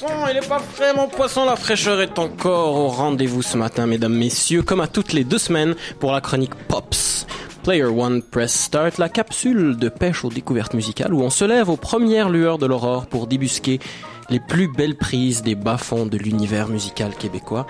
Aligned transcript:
poisson, 0.00 0.26
il 0.30 0.36
est 0.36 0.48
pas 0.48 0.58
frais, 0.58 0.94
mon 0.94 1.08
poisson. 1.08 1.44
La 1.44 1.56
fraîcheur 1.56 2.00
est 2.00 2.18
encore 2.18 2.74
au 2.74 2.88
rendez-vous 2.88 3.42
ce 3.42 3.56
matin, 3.56 3.86
mesdames, 3.86 4.14
messieurs, 4.14 4.62
comme 4.62 4.80
à 4.80 4.86
toutes 4.86 5.12
les 5.12 5.24
deux 5.24 5.38
semaines 5.38 5.74
pour 5.98 6.12
la 6.12 6.20
chronique 6.20 6.54
Pops. 6.68 7.26
Player 7.62 7.84
One 7.84 8.22
Press 8.22 8.52
Start, 8.54 8.96
la 8.98 9.10
capsule 9.10 9.76
de 9.76 9.88
pêche 9.90 10.24
aux 10.24 10.30
découvertes 10.30 10.72
musicales 10.72 11.12
où 11.12 11.20
on 11.20 11.28
se 11.28 11.44
lève 11.44 11.68
aux 11.68 11.76
premières 11.76 12.30
lueurs 12.30 12.56
de 12.56 12.64
l'aurore 12.64 13.06
pour 13.06 13.26
débusquer 13.26 13.80
les 14.30 14.40
plus 14.40 14.68
belles 14.68 14.96
prises 14.96 15.42
des 15.42 15.54
bas-fonds 15.54 16.06
de 16.06 16.16
l'univers 16.16 16.68
musical 16.68 17.14
québécois 17.14 17.66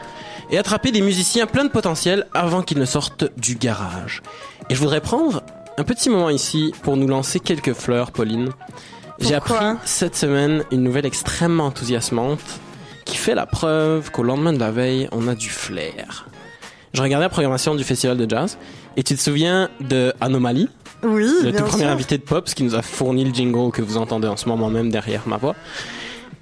et 0.51 0.59
attraper 0.59 0.93
des 0.93 1.01
musiciens 1.01 1.47
pleins 1.47 1.65
de 1.65 1.71
potentiel 1.71 2.27
avant 2.35 2.63
qu'ils 2.63 2.79
ne 2.79 2.85
sortent 2.85 3.25
du 3.37 3.57
garage. 3.57 4.23
Et 4.69 4.75
je 4.77 4.81
voudrais 4.81 5.01
prendre 5.01 5.43
un 5.77 5.85
petit 5.85 6.09
moment 6.09 6.31
ici 6.31 6.73
pour 6.83 6.97
nous 6.97 7.09
lancer 7.09 7.41
quelques 7.41 7.73
fleurs, 7.73 8.13
Pauline. 8.13 8.51
J'ai 9.21 9.35
appris 9.35 9.55
cette 9.85 10.17
semaine 10.17 10.65
une 10.71 10.83
nouvelle 10.83 11.07
extrêmement 11.07 11.67
enthousiasmante 11.67 12.41
qui 13.05 13.17
fait 13.17 13.35
la 13.35 13.47
preuve 13.47 14.11
qu'au 14.11 14.23
lendemain 14.23 14.53
de 14.53 14.59
la 14.59 14.71
veille, 14.71 15.09
on 15.13 15.29
a 15.29 15.35
du 15.35 15.49
flair. 15.51 16.27
Je 16.95 17.03
regardais 17.03 17.27
la 17.27 17.31
programmation 17.31 17.75
du 17.75 17.85
festival 17.85 18.17
de 18.17 18.29
jazz 18.29 18.57
et 18.97 19.03
tu 19.03 19.15
te 19.15 19.21
souviens 19.21 19.69
de 19.81 20.13
Anomaly 20.21 20.69
Oui, 21.03 21.29
le 21.43 21.51
bien 21.51 21.61
tout 21.61 21.67
premier 21.67 21.85
sûr. 21.85 21.93
invité 21.93 22.19
de 22.19 22.23
Pops 22.23 22.55
qui 22.55 22.65
nous 22.65 22.75
a 22.75 22.83
fourni 22.83 23.25
le 23.25 23.33
jingle 23.33 23.71
que 23.73 23.83
vous 23.83 23.97
entendez 23.97 24.27
en 24.27 24.37
ce 24.37 24.49
moment 24.49 24.71
même 24.71 24.91
derrière 24.91 25.23
ma 25.27 25.37
voix. 25.37 25.55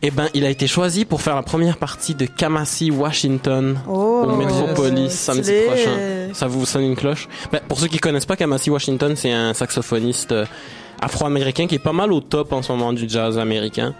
Eh 0.00 0.12
ben, 0.12 0.28
il 0.32 0.44
a 0.44 0.50
été 0.50 0.68
choisi 0.68 1.04
pour 1.04 1.22
faire 1.22 1.34
la 1.34 1.42
première 1.42 1.76
partie 1.76 2.14
de 2.14 2.24
Kamasi 2.24 2.90
Washington 2.92 3.80
Oh, 3.88 4.24
au 4.28 4.36
Metropolis 4.36 5.10
samedi 5.12 5.52
prochain. 5.66 6.28
Ça 6.34 6.46
vous 6.46 6.64
sonne 6.66 6.84
une 6.84 6.96
cloche? 6.96 7.28
Ben, 7.50 7.60
Pour 7.66 7.80
ceux 7.80 7.88
qui 7.88 7.98
connaissent 7.98 8.26
pas 8.26 8.36
Kamasi 8.36 8.70
Washington, 8.70 9.16
c'est 9.16 9.32
un 9.32 9.54
saxophoniste 9.54 10.30
euh, 10.30 10.46
afro-américain 11.00 11.66
qui 11.66 11.74
est 11.74 11.80
pas 11.80 11.92
mal 11.92 12.12
au 12.12 12.20
top 12.20 12.52
en 12.52 12.62
ce 12.62 12.70
moment 12.70 12.92
du 12.92 13.08
jazz 13.08 13.38
américain, 13.38 13.94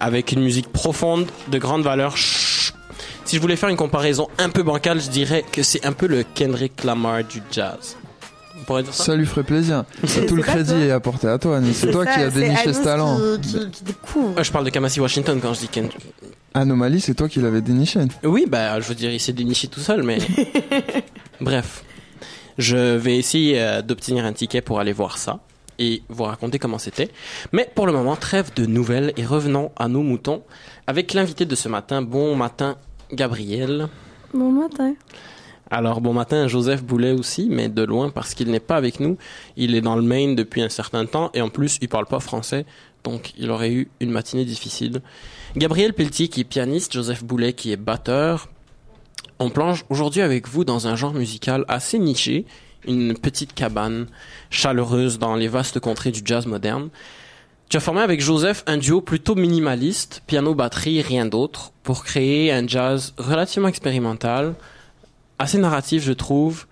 avec 0.00 0.32
une 0.32 0.40
musique 0.42 0.72
profonde, 0.72 1.26
de 1.48 1.58
grande 1.58 1.82
valeur. 1.82 2.16
Chut. 2.16 2.74
Si 3.26 3.36
je 3.36 3.40
voulais 3.40 3.56
faire 3.56 3.68
une 3.68 3.76
comparaison 3.76 4.28
un 4.38 4.48
peu 4.48 4.62
bancale, 4.62 5.00
je 5.02 5.10
dirais 5.10 5.44
que 5.52 5.62
c'est 5.62 5.84
un 5.84 5.92
peu 5.92 6.06
le 6.06 6.24
Kendrick 6.34 6.82
Lamar 6.82 7.24
du 7.24 7.42
jazz. 7.50 7.96
On 8.62 8.64
pourrait 8.64 8.82
dire 8.84 8.94
ça 8.94 9.04
Ça 9.04 9.16
lui 9.16 9.26
ferait 9.26 9.42
plaisir. 9.42 9.84
C'est- 10.04 10.24
Tout 10.26 10.36
le 10.36 10.42
crédit 10.42 10.70
toi. 10.70 10.78
est 10.80 10.90
apporté 10.92 11.26
à 11.26 11.36
toi, 11.38 11.56
Annie. 11.56 11.74
C'est 11.74 11.90
toi 11.90 12.04
ça, 12.04 12.14
qui 12.14 12.20
as 12.20 12.30
déniché 12.30 12.62
Anis 12.68 12.76
ce 12.78 12.82
talent. 12.84 13.18
Qui, 13.42 13.48
qui, 13.58 13.70
qui 13.70 13.84
découvre. 13.84 14.36
Ouais, 14.36 14.44
je 14.44 14.52
parle 14.52 14.64
de 14.64 14.70
Kamasi 14.70 15.00
Washington 15.00 15.38
quand 15.42 15.52
je 15.54 15.60
dis 15.60 15.68
Kendrick. 15.68 15.98
Anomalie, 16.54 17.00
c'est 17.00 17.14
toi 17.14 17.28
qui 17.28 17.40
l'avais 17.40 17.60
déniché. 17.60 18.00
Oui, 18.22 18.46
bah, 18.48 18.78
je 18.80 18.86
veux 18.86 18.94
dire, 18.94 19.10
il 19.12 19.18
s'est 19.20 19.32
déniché 19.32 19.66
tout 19.68 19.80
seul, 19.80 20.02
mais. 20.04 20.18
Bref. 21.40 21.84
Je 22.58 22.96
vais 22.96 23.16
essayer 23.16 23.60
euh, 23.60 23.82
d'obtenir 23.82 24.24
un 24.24 24.32
ticket 24.32 24.60
pour 24.60 24.78
aller 24.78 24.92
voir 24.92 25.16
ça 25.18 25.40
et 25.78 26.02
vous 26.10 26.24
raconter 26.24 26.58
comment 26.58 26.78
c'était. 26.78 27.10
Mais 27.52 27.68
pour 27.74 27.86
le 27.86 27.92
moment, 27.92 28.14
trêve 28.14 28.52
de 28.54 28.66
nouvelles 28.66 29.12
et 29.16 29.24
revenons 29.24 29.72
à 29.76 29.88
nos 29.88 30.02
moutons 30.02 30.42
avec 30.86 31.14
l'invité 31.14 31.46
de 31.46 31.54
ce 31.54 31.68
matin. 31.68 32.02
Bon 32.02 32.36
matin, 32.36 32.76
Gabriel. 33.12 33.88
Bon 34.34 34.52
matin. 34.52 34.94
Alors, 35.74 36.02
bon 36.02 36.12
matin, 36.12 36.48
Joseph 36.48 36.84
Boulet 36.84 37.12
aussi, 37.12 37.48
mais 37.50 37.70
de 37.70 37.82
loin 37.82 38.10
parce 38.10 38.34
qu'il 38.34 38.50
n'est 38.50 38.60
pas 38.60 38.76
avec 38.76 39.00
nous. 39.00 39.16
Il 39.56 39.74
est 39.74 39.80
dans 39.80 39.96
le 39.96 40.02
Maine 40.02 40.36
depuis 40.36 40.60
un 40.60 40.68
certain 40.68 41.06
temps 41.06 41.30
et 41.32 41.40
en 41.40 41.48
plus, 41.48 41.78
il 41.80 41.88
parle 41.88 42.04
pas 42.04 42.20
français, 42.20 42.66
donc 43.04 43.32
il 43.38 43.50
aurait 43.50 43.72
eu 43.72 43.88
une 44.00 44.10
matinée 44.10 44.44
difficile. 44.44 45.00
Gabriel 45.56 45.94
Pelletier 45.94 46.28
qui 46.28 46.42
est 46.42 46.44
pianiste, 46.44 46.92
Joseph 46.92 47.24
Boulet 47.24 47.54
qui 47.54 47.72
est 47.72 47.78
batteur. 47.78 48.50
On 49.38 49.48
plonge 49.48 49.86
aujourd'hui 49.88 50.20
avec 50.20 50.46
vous 50.46 50.66
dans 50.66 50.88
un 50.88 50.94
genre 50.94 51.14
musical 51.14 51.64
assez 51.68 51.98
niché, 51.98 52.44
une 52.86 53.16
petite 53.16 53.54
cabane 53.54 54.08
chaleureuse 54.50 55.18
dans 55.18 55.36
les 55.36 55.48
vastes 55.48 55.80
contrées 55.80 56.10
du 56.10 56.20
jazz 56.22 56.44
moderne. 56.44 56.90
Tu 57.70 57.78
as 57.78 57.80
formé 57.80 58.02
avec 58.02 58.20
Joseph 58.20 58.62
un 58.66 58.76
duo 58.76 59.00
plutôt 59.00 59.36
minimaliste, 59.36 60.22
piano-batterie, 60.26 61.00
rien 61.00 61.24
d'autre, 61.24 61.72
pour 61.82 62.04
créer 62.04 62.52
un 62.52 62.68
jazz 62.68 63.14
relativement 63.16 63.68
expérimental, 63.68 64.54
assez 65.42 65.58
narratif, 65.58 66.02
je 66.02 66.12
trouve, 66.12 66.66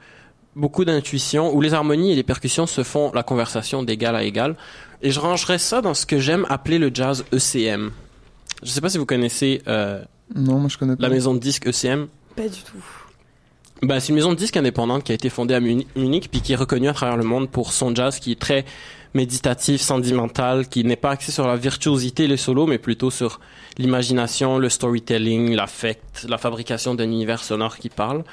beaucoup 0.56 0.84
d'intuition, 0.84 1.54
où 1.54 1.60
les 1.60 1.74
harmonies 1.74 2.12
et 2.12 2.16
les 2.16 2.22
percussions 2.22 2.66
se 2.66 2.82
font 2.82 3.12
la 3.12 3.22
conversation 3.22 3.82
d'égal 3.82 4.16
à 4.16 4.22
égal. 4.24 4.56
Et 5.02 5.10
je 5.10 5.20
rangerais 5.20 5.58
ça 5.58 5.80
dans 5.80 5.94
ce 5.94 6.06
que 6.06 6.18
j'aime 6.18 6.46
appeler 6.48 6.78
le 6.78 6.90
jazz 6.92 7.24
ECM. 7.32 7.90
Je 8.62 8.68
sais 8.70 8.80
pas 8.80 8.90
si 8.90 8.98
vous 8.98 9.06
connaissez 9.06 9.62
euh, 9.68 10.02
Non, 10.34 10.58
moi 10.58 10.68
je 10.68 10.76
connais 10.76 10.96
pas. 10.96 11.02
la 11.02 11.08
maison 11.08 11.32
de 11.34 11.38
disques 11.38 11.66
ECM. 11.66 12.08
Pas 12.36 12.48
du 12.48 12.60
tout. 12.62 12.76
Bah, 13.82 13.98
c'est 13.98 14.10
une 14.10 14.16
maison 14.16 14.30
de 14.30 14.36
disques 14.36 14.58
indépendante 14.58 15.04
qui 15.04 15.12
a 15.12 15.14
été 15.14 15.30
fondée 15.30 15.54
à 15.54 15.60
Muni- 15.60 15.86
Munich, 15.96 16.28
puis 16.30 16.42
qui 16.42 16.52
est 16.52 16.56
reconnue 16.56 16.88
à 16.88 16.92
travers 16.92 17.16
le 17.16 17.24
monde 17.24 17.48
pour 17.48 17.72
son 17.72 17.94
jazz 17.94 18.18
qui 18.18 18.32
est 18.32 18.38
très 18.38 18.66
méditatif, 19.14 19.80
sentimental, 19.80 20.68
qui 20.68 20.84
n'est 20.84 20.96
pas 20.96 21.10
axé 21.10 21.32
sur 21.32 21.46
la 21.46 21.56
virtuosité 21.56 22.24
et 22.24 22.28
les 22.28 22.36
solos, 22.36 22.66
mais 22.66 22.78
plutôt 22.78 23.10
sur 23.10 23.40
l'imagination, 23.78 24.58
le 24.58 24.68
storytelling, 24.68 25.54
l'affect, 25.54 26.26
la 26.28 26.38
fabrication 26.38 26.94
d'un 26.94 27.04
univers 27.04 27.42
sonore 27.42 27.78
qui 27.78 27.88
parle. 27.88 28.24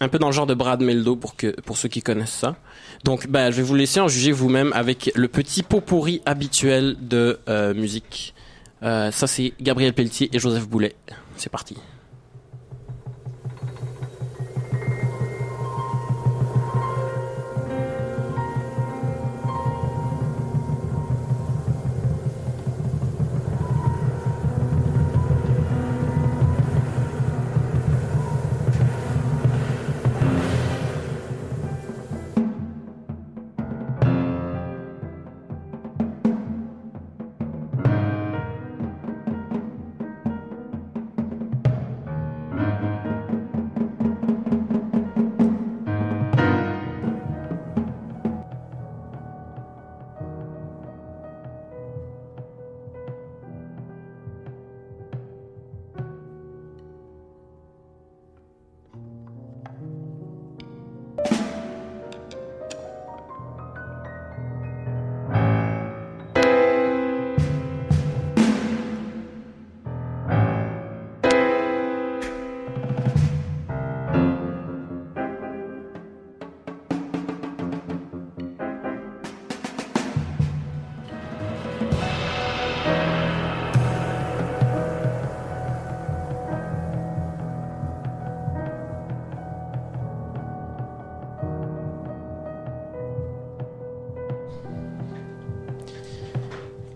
Un 0.00 0.08
peu 0.08 0.18
dans 0.18 0.28
le 0.28 0.32
genre 0.32 0.46
de 0.46 0.54
Brad 0.54 0.80
Meldo 0.80 1.16
pour 1.16 1.34
que, 1.34 1.60
pour 1.62 1.76
ceux 1.76 1.88
qui 1.88 2.02
connaissent 2.02 2.30
ça. 2.30 2.56
Donc, 3.04 3.26
ben, 3.26 3.50
je 3.50 3.56
vais 3.56 3.62
vous 3.62 3.74
laisser 3.74 4.00
en 4.00 4.08
juger 4.08 4.32
vous-même 4.32 4.72
avec 4.74 5.10
le 5.14 5.28
petit 5.28 5.62
pot 5.62 5.80
pourri 5.80 6.22
habituel 6.24 6.96
de 7.00 7.40
euh, 7.48 7.74
musique. 7.74 8.34
Euh, 8.84 9.10
ça, 9.10 9.26
c'est 9.26 9.54
Gabriel 9.60 9.92
Pelletier 9.92 10.30
et 10.32 10.38
Joseph 10.38 10.68
Boulet. 10.68 10.94
C'est 11.36 11.50
parti. 11.50 11.76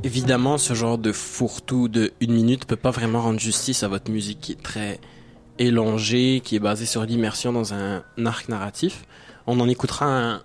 Évidemment, 0.05 0.59
ce 0.59 0.75
genre 0.75 0.99
de 0.99 1.13
fourre-tout 1.13 1.87
de 1.87 2.13
une 2.21 2.33
minute 2.33 2.67
peut 2.67 2.75
pas 2.75 2.91
vraiment 2.91 3.23
rendre 3.23 3.39
justice 3.39 3.85
à 3.85 3.89
votre 3.89 4.11
musique 4.11 4.41
qui 4.41 4.53
est 4.53 4.63
très 4.63 4.99
élongée, 5.61 6.41
qui 6.43 6.57
est 6.57 6.61
basée 6.61 6.87
sur 6.87 7.05
l'immersion 7.05 7.53
dans 7.53 7.73
un 7.73 8.03
arc 8.25 8.49
narratif. 8.49 9.05
On 9.47 9.61
en 9.61 9.69
écoutera 9.69 10.07
un 10.07 10.43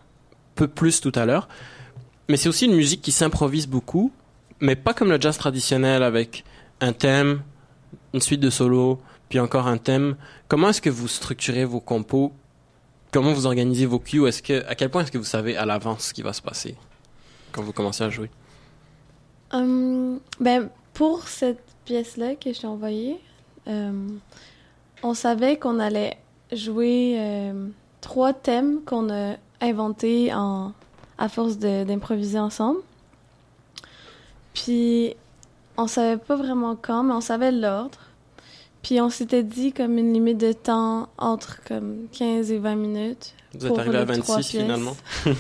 peu 0.54 0.68
plus 0.68 1.02
tout 1.02 1.12
à 1.16 1.26
l'heure. 1.26 1.48
Mais 2.30 2.38
c'est 2.38 2.50
aussi 2.50 2.66
une 2.66 2.76
musique 2.76 3.02
qui 3.02 3.12
s'improvise 3.12 3.68
beaucoup, 3.68 4.12
mais 4.60 4.76
pas 4.76 4.94
comme 4.94 5.10
le 5.10 5.20
jazz 5.20 5.38
traditionnel 5.38 6.04
avec 6.04 6.44
un 6.80 6.94
thème, 6.94 7.42
une 8.14 8.22
suite 8.22 8.42
de 8.42 8.52
solos, 8.52 9.00
puis 9.28 9.40
encore 9.40 9.68
un 9.68 9.78
thème. 9.78 10.18
Comment 10.50 10.70
est-ce 10.70 10.82
que 10.82 10.90
vous 10.92 11.08
structurez 11.08 11.66
vos 11.66 11.80
compos? 11.80 12.32
Comment 13.12 13.34
vous 13.34 13.48
organisez 13.48 13.88
vos 13.88 14.00
cues? 14.00 14.28
Est-ce 14.28 14.44
que 14.44 14.64
à 14.68 14.76
quel 14.76 14.90
point 14.90 15.02
est-ce 15.02 15.12
que 15.12 15.18
vous 15.18 15.24
savez 15.24 15.58
à 15.58 15.66
l'avance 15.66 16.10
ce 16.10 16.14
qui 16.14 16.22
va 16.22 16.34
se 16.34 16.44
passer 16.44 16.76
quand 17.54 17.64
vous 17.64 17.74
commencez 17.74 18.04
à 18.04 18.10
jouer? 18.12 18.30
Hum, 19.52 20.20
ben, 20.40 20.70
pour 20.94 21.28
cette 21.28 21.62
pièce-là 21.86 22.36
que 22.36 22.52
je 22.54 22.60
t'ai 22.62 22.68
envoyée, 22.68 23.20
euh, 23.68 24.08
on 25.04 25.14
savait 25.14 25.58
qu'on 25.58 25.80
allait 25.80 26.18
jouer 26.52 27.16
euh, 27.20 27.68
trois 28.02 28.34
thèmes 28.34 28.82
qu'on 28.86 29.10
a 29.10 29.36
inventés 29.62 30.34
en, 30.34 30.74
à 31.18 31.30
force 31.30 31.58
d'improviser 31.58 32.40
ensemble. 32.40 32.80
Puis, 34.54 35.16
on 35.78 35.88
savait 35.88 36.18
pas 36.18 36.36
vraiment 36.36 36.76
quand, 36.76 37.04
mais 37.04 37.14
on 37.14 37.22
savait 37.22 37.52
l'ordre. 37.52 38.00
Puis 38.84 39.02
on 39.02 39.10
s'était 39.10 39.44
dit 39.44 39.74
comme 39.74 39.98
une 39.98 40.14
limite 40.14 40.38
de 40.38 40.54
temps 40.54 41.10
entre 41.18 41.62
comme 41.68 42.08
15 42.14 42.52
et 42.52 42.58
20 42.58 42.76
minutes. 42.76 43.34
Vous 43.54 43.66
êtes 43.66 43.68
Pour 43.68 43.80
arrivé 43.80 43.98
à 43.98 44.06
les 44.06 44.20
trois 44.20 44.36
26 44.38 44.50
pièces. 44.52 44.62
finalement. 44.64 44.96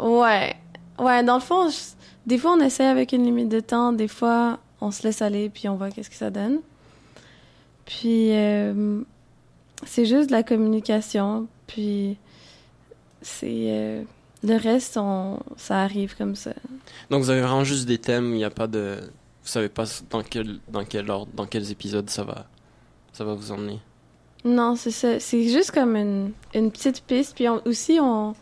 Ouais. 0.00 0.56
Ouais, 0.98 1.22
dans 1.24 1.34
le 1.36 1.40
fond, 1.40 1.68
je- 1.68 2.03
des 2.26 2.38
fois 2.38 2.52
on 2.52 2.60
essaie 2.60 2.86
avec 2.86 3.12
une 3.12 3.24
limite 3.24 3.48
de 3.48 3.60
temps, 3.60 3.92
des 3.92 4.08
fois 4.08 4.58
on 4.80 4.90
se 4.90 5.02
laisse 5.02 5.22
aller 5.22 5.48
puis 5.48 5.68
on 5.68 5.76
voit 5.76 5.90
qu'est-ce 5.90 6.10
que 6.10 6.16
ça 6.16 6.30
donne. 6.30 6.60
Puis 7.86 8.32
euh, 8.32 9.00
c'est 9.86 10.06
juste 10.06 10.28
de 10.28 10.32
la 10.32 10.42
communication, 10.42 11.46
puis 11.66 12.16
c'est 13.22 13.66
euh, 13.68 14.02
le 14.42 14.56
reste 14.56 14.96
on 14.96 15.38
ça 15.56 15.82
arrive 15.82 16.16
comme 16.16 16.34
ça. 16.36 16.52
Donc 17.10 17.22
vous 17.22 17.30
avez 17.30 17.40
vraiment 17.42 17.64
juste 17.64 17.86
des 17.86 17.98
thèmes, 17.98 18.32
il 18.32 18.36
n'y 18.38 18.44
a 18.44 18.50
pas 18.50 18.66
de... 18.66 18.98
Vous 19.42 19.48
savez 19.50 19.68
pas 19.68 19.84
dans 20.08 20.22
quel, 20.22 20.58
dans 20.68 20.84
quel 20.84 21.10
ordre, 21.10 21.30
dans 21.34 21.44
quels 21.46 21.70
épisodes 21.70 22.08
ça 22.08 22.24
va, 22.24 22.46
ça 23.12 23.24
va 23.24 23.34
vous 23.34 23.52
emmener? 23.52 23.78
Non, 24.46 24.74
c'est 24.76 24.90
ça, 24.90 25.20
c'est 25.20 25.48
juste 25.48 25.70
comme 25.70 25.96
une, 25.96 26.32
une 26.54 26.70
petite 26.70 27.02
piste 27.02 27.34
puis 27.34 27.48
on- 27.48 27.60
aussi 27.66 27.98
on 28.00 28.34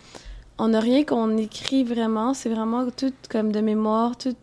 on 0.62 0.69
n'a 0.69 0.81
rien 0.81 1.03
qu'on 1.05 1.37
écrit 1.37 1.82
vraiment, 1.82 2.35
c'est 2.35 2.49
vraiment 2.49 2.88
tout 2.91 3.12
comme 3.29 3.50
de 3.50 3.61
mémoire, 3.61 4.17
tout 4.17 4.37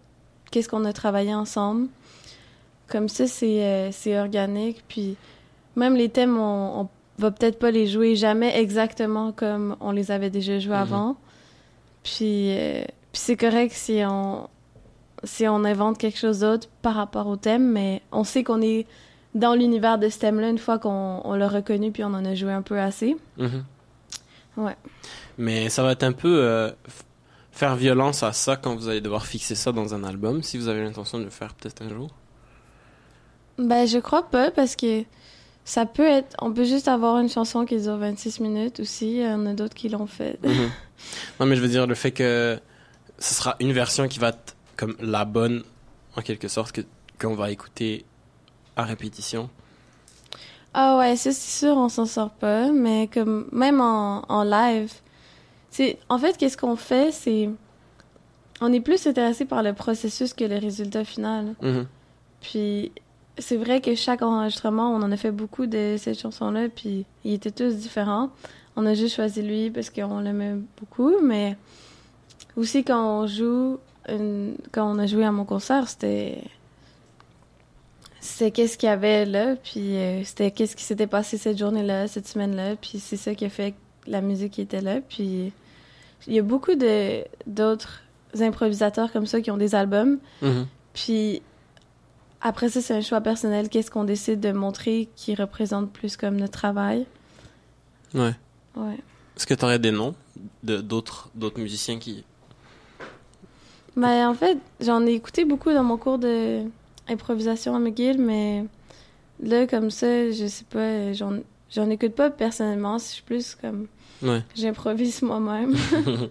qu'est-ce 0.52 0.68
qu'on 0.68 0.84
a 0.86 0.92
travaillé 0.94 1.34
ensemble. 1.34 1.88
Comme 2.88 3.08
ça, 3.08 3.26
c'est 3.28 3.64
euh, 3.64 3.90
c'est 3.92 4.20
organique. 4.20 4.84
Puis 4.88 5.16
même 5.76 5.96
les 5.96 6.10
thèmes, 6.10 6.38
on, 6.38 6.82
on 6.82 6.88
va 7.20 7.32
peut-être 7.32 7.58
pas 7.60 7.72
les 7.72 7.88
jouer 7.88 8.16
jamais 8.16 8.58
exactement 8.60 9.32
comme 9.32 9.76
on 9.80 9.92
les 9.92 10.12
avait 10.12 10.30
déjà 10.30 10.60
joués 10.60 10.76
Mhm. 10.76 10.82
avant. 10.82 11.16
Puis, 12.04 12.52
euh, 12.58 12.82
puis 13.12 13.22
c'est 13.22 13.38
correct 13.38 13.72
si 13.74 14.02
on, 14.06 14.48
si 15.24 15.48
on 15.48 15.64
invente 15.64 15.98
quelque 15.98 16.18
chose 16.18 16.40
d'autre 16.40 16.68
par 16.82 16.96
rapport 16.96 17.28
au 17.28 17.36
thème, 17.36 17.72
mais 17.72 18.02
on 18.12 18.24
sait 18.24 18.44
qu'on 18.44 18.62
est 18.62 18.88
dans 19.36 19.54
l'univers 19.54 20.00
de 20.00 20.10
ce 20.10 20.18
thème-là 20.20 20.50
une 20.50 20.58
fois 20.58 20.80
qu'on 20.80 21.22
on 21.24 21.34
l'a 21.36 21.48
reconnu 21.48 21.92
puis 21.92 22.04
on 22.04 22.08
en 22.14 22.26
a 22.26 22.34
joué 22.36 22.52
un 22.52 22.62
peu 22.64 22.80
assez. 22.80 23.16
Mhm. 23.38 23.64
Ouais. 24.58 24.76
Mais 25.38 25.70
ça 25.70 25.84
va 25.84 25.92
être 25.94 26.04
un 26.04 26.12
peu 26.12 26.44
euh, 26.44 26.72
faire 27.52 27.76
violence 27.76 28.24
à 28.24 28.34
ça 28.34 28.56
quand 28.56 28.76
vous 28.76 28.90
allez 28.90 29.02
devoir 29.02 29.26
fixer 29.26 29.56
ça 29.56 29.72
dans 29.72 29.94
un 29.94 30.04
album, 30.04 30.44
si 30.44 30.58
vous 30.58 30.68
avez 30.68 30.84
l'intention 30.84 31.20
de 31.20 31.26
le 31.26 31.30
faire 31.30 31.54
peut-être 31.54 31.82
un 31.82 31.90
jour. 31.90 32.10
Ben, 33.58 33.86
je 33.86 34.00
crois 34.00 34.24
pas 34.24 34.52
parce 34.52 34.76
que 34.76 35.04
ça 35.66 35.86
peut 35.86 36.08
être. 36.08 36.36
On 36.42 36.52
peut 36.54 36.64
juste 36.64 36.88
avoir 36.88 37.20
une 37.20 37.30
chanson 37.30 37.66
qui 37.66 37.80
dure 37.80 37.98
26 37.98 38.40
minutes 38.40 38.80
aussi. 38.80 39.18
Il 39.18 39.22
y 39.22 39.28
en 39.28 39.46
a 39.46 39.54
d'autres 39.54 39.76
qui 39.76 39.90
l'ont 39.90 40.08
fait. 40.08 40.40
Mhm. 40.44 40.70
Non, 41.40 41.46
mais 41.46 41.56
je 41.56 41.62
veux 41.62 41.68
dire, 41.68 41.86
le 41.88 41.96
fait 41.96 42.12
que 42.12 42.60
ce 43.20 43.34
sera 43.34 43.56
une 43.60 43.74
version 43.74 44.08
qui 44.08 44.20
va 44.20 44.30
être 44.30 44.56
comme 44.76 44.96
la 45.00 45.26
bonne, 45.26 45.64
en 46.16 46.22
quelque 46.22 46.48
sorte, 46.48 46.72
que 46.72 46.82
qu'on 47.20 47.36
va 47.36 47.52
écouter 47.52 48.06
à 48.78 48.84
répétition. 48.84 49.50
Ah 50.74 50.98
ouais, 50.98 51.16
c'est 51.16 51.34
sûr, 51.34 51.76
on 51.78 51.90
s'en 51.90 52.06
sort 52.06 52.30
pas. 52.32 52.72
Mais 52.72 53.10
comme 53.12 53.48
même 53.52 53.82
en, 53.82 54.24
en 54.30 54.44
live, 54.44 54.92
c'est 55.72 55.98
en 56.10 56.18
fait 56.18 56.38
qu'est-ce 56.38 56.58
qu'on 56.58 56.76
fait, 56.76 57.12
c'est 57.12 57.50
on 58.62 58.72
est 58.74 58.82
plus 58.82 59.06
intéressé 59.08 59.46
par 59.46 59.64
le 59.64 59.74
processus 59.74 60.34
que 60.34 60.44
le 60.44 60.58
résultat 60.58 61.04
final. 61.06 61.56
Mhm. 61.62 61.86
Puis 62.42 62.92
c'est 63.38 63.56
vrai 63.58 63.80
que 63.82 63.96
chaque 63.96 64.22
enregistrement, 64.22 64.92
on 64.94 65.02
en 65.02 65.12
a 65.12 65.18
fait 65.18 65.32
beaucoup 65.32 65.66
de 65.66 65.96
cette 65.98 66.20
chanson-là, 66.20 66.68
puis 66.70 67.06
ils 67.24 67.34
étaient 67.34 67.52
tous 67.52 67.76
différents. 67.76 68.30
On 68.76 68.86
a 68.86 68.94
juste 68.94 69.16
choisi 69.16 69.42
lui 69.42 69.72
parce 69.72 69.90
qu'on 69.90 70.20
l'aimait 70.20 70.56
beaucoup, 70.80 71.14
mais 71.24 71.58
aussi 72.58 72.84
quand 72.84 73.22
on 73.24 73.28
joue, 73.28 73.78
une- 74.08 74.56
quand 74.72 74.90
on 74.94 75.00
a 75.00 75.08
joué 75.08 75.24
à 75.26 75.32
mon 75.32 75.46
concert, 75.46 75.88
c'était 75.88 76.42
c'était 78.22 78.52
qu'est-ce 78.52 78.78
qu'il 78.78 78.88
y 78.88 78.92
avait 78.92 79.26
là, 79.26 79.56
puis 79.56 79.96
euh, 79.98 80.24
c'était 80.24 80.52
qu'est-ce 80.52 80.76
qui 80.76 80.84
s'était 80.84 81.08
passé 81.08 81.38
cette 81.38 81.58
journée-là, 81.58 82.08
cette 82.08 82.28
semaine-là, 82.28 82.76
puis 82.76 83.00
c'est 83.00 83.18
ça 83.18 83.34
qui 83.36 83.46
a 83.46 83.50
fait 83.50 83.72
que 83.72 83.78
la 84.12 84.22
musique 84.22 84.54
qui 84.54 84.62
était 84.62 84.82
là, 84.82 85.00
puis 85.02 85.52
il 86.28 86.34
y 86.34 86.40
a 86.40 86.42
beaucoup 86.44 86.76
de 86.76 87.24
d'autres 87.48 88.02
improvisateurs 88.40 89.12
comme 89.12 89.26
ça 89.26 89.42
qui 89.42 89.52
ont 89.52 89.58
des 89.58 89.74
albums, 89.76 90.20
Mhm. 90.42 90.68
puis 90.94 91.42
après 92.42 92.70
ça, 92.70 92.82
c'est 92.82 92.94
un 92.94 93.02
choix 93.02 93.20
personnel. 93.22 93.68
Qu'est-ce 93.70 93.92
qu'on 93.92 94.06
décide 94.06 94.40
de 94.40 94.52
montrer 94.54 95.10
qui 95.16 95.36
représente 95.36 95.92
plus 95.92 96.16
comme 96.16 96.38
notre 96.38 96.54
travail? 96.54 97.06
Ouais. 98.14 98.34
Ouais. 98.76 98.98
Est-ce 99.36 99.46
que 99.46 99.54
tu 99.54 99.66
aurais 99.66 99.80
des 99.80 99.92
noms 99.92 100.16
de 100.64 100.78
d'autres 100.78 101.30
d'autres 101.36 101.60
musiciens 101.60 102.00
qui 102.00 102.24
Ben, 103.96 104.30
en 104.30 104.34
fait, 104.34 104.58
j'en 104.80 105.06
ai 105.06 105.12
écouté 105.14 105.44
beaucoup 105.46 105.72
dans 105.74 105.84
mon 105.84 105.98
cours 105.98 106.18
de 106.18 106.64
improvisation 107.10 107.76
à 107.76 107.80
McGill, 107.80 108.18
mais 108.20 108.66
là, 109.42 109.66
comme 109.68 109.92
ça, 109.92 110.32
je 110.32 110.46
sais 110.48 110.66
pas, 110.70 111.14
j'en, 111.14 111.40
j'en 111.72 111.90
écoute 111.90 112.14
pas 112.14 112.30
personnellement. 112.30 112.98
Je 112.98 113.04
suis 113.06 113.24
plus 113.24 113.56
comme, 113.56 113.88
Ouais. 114.22 114.44
j'improvise 114.56 115.22
moi-même. 115.22 115.76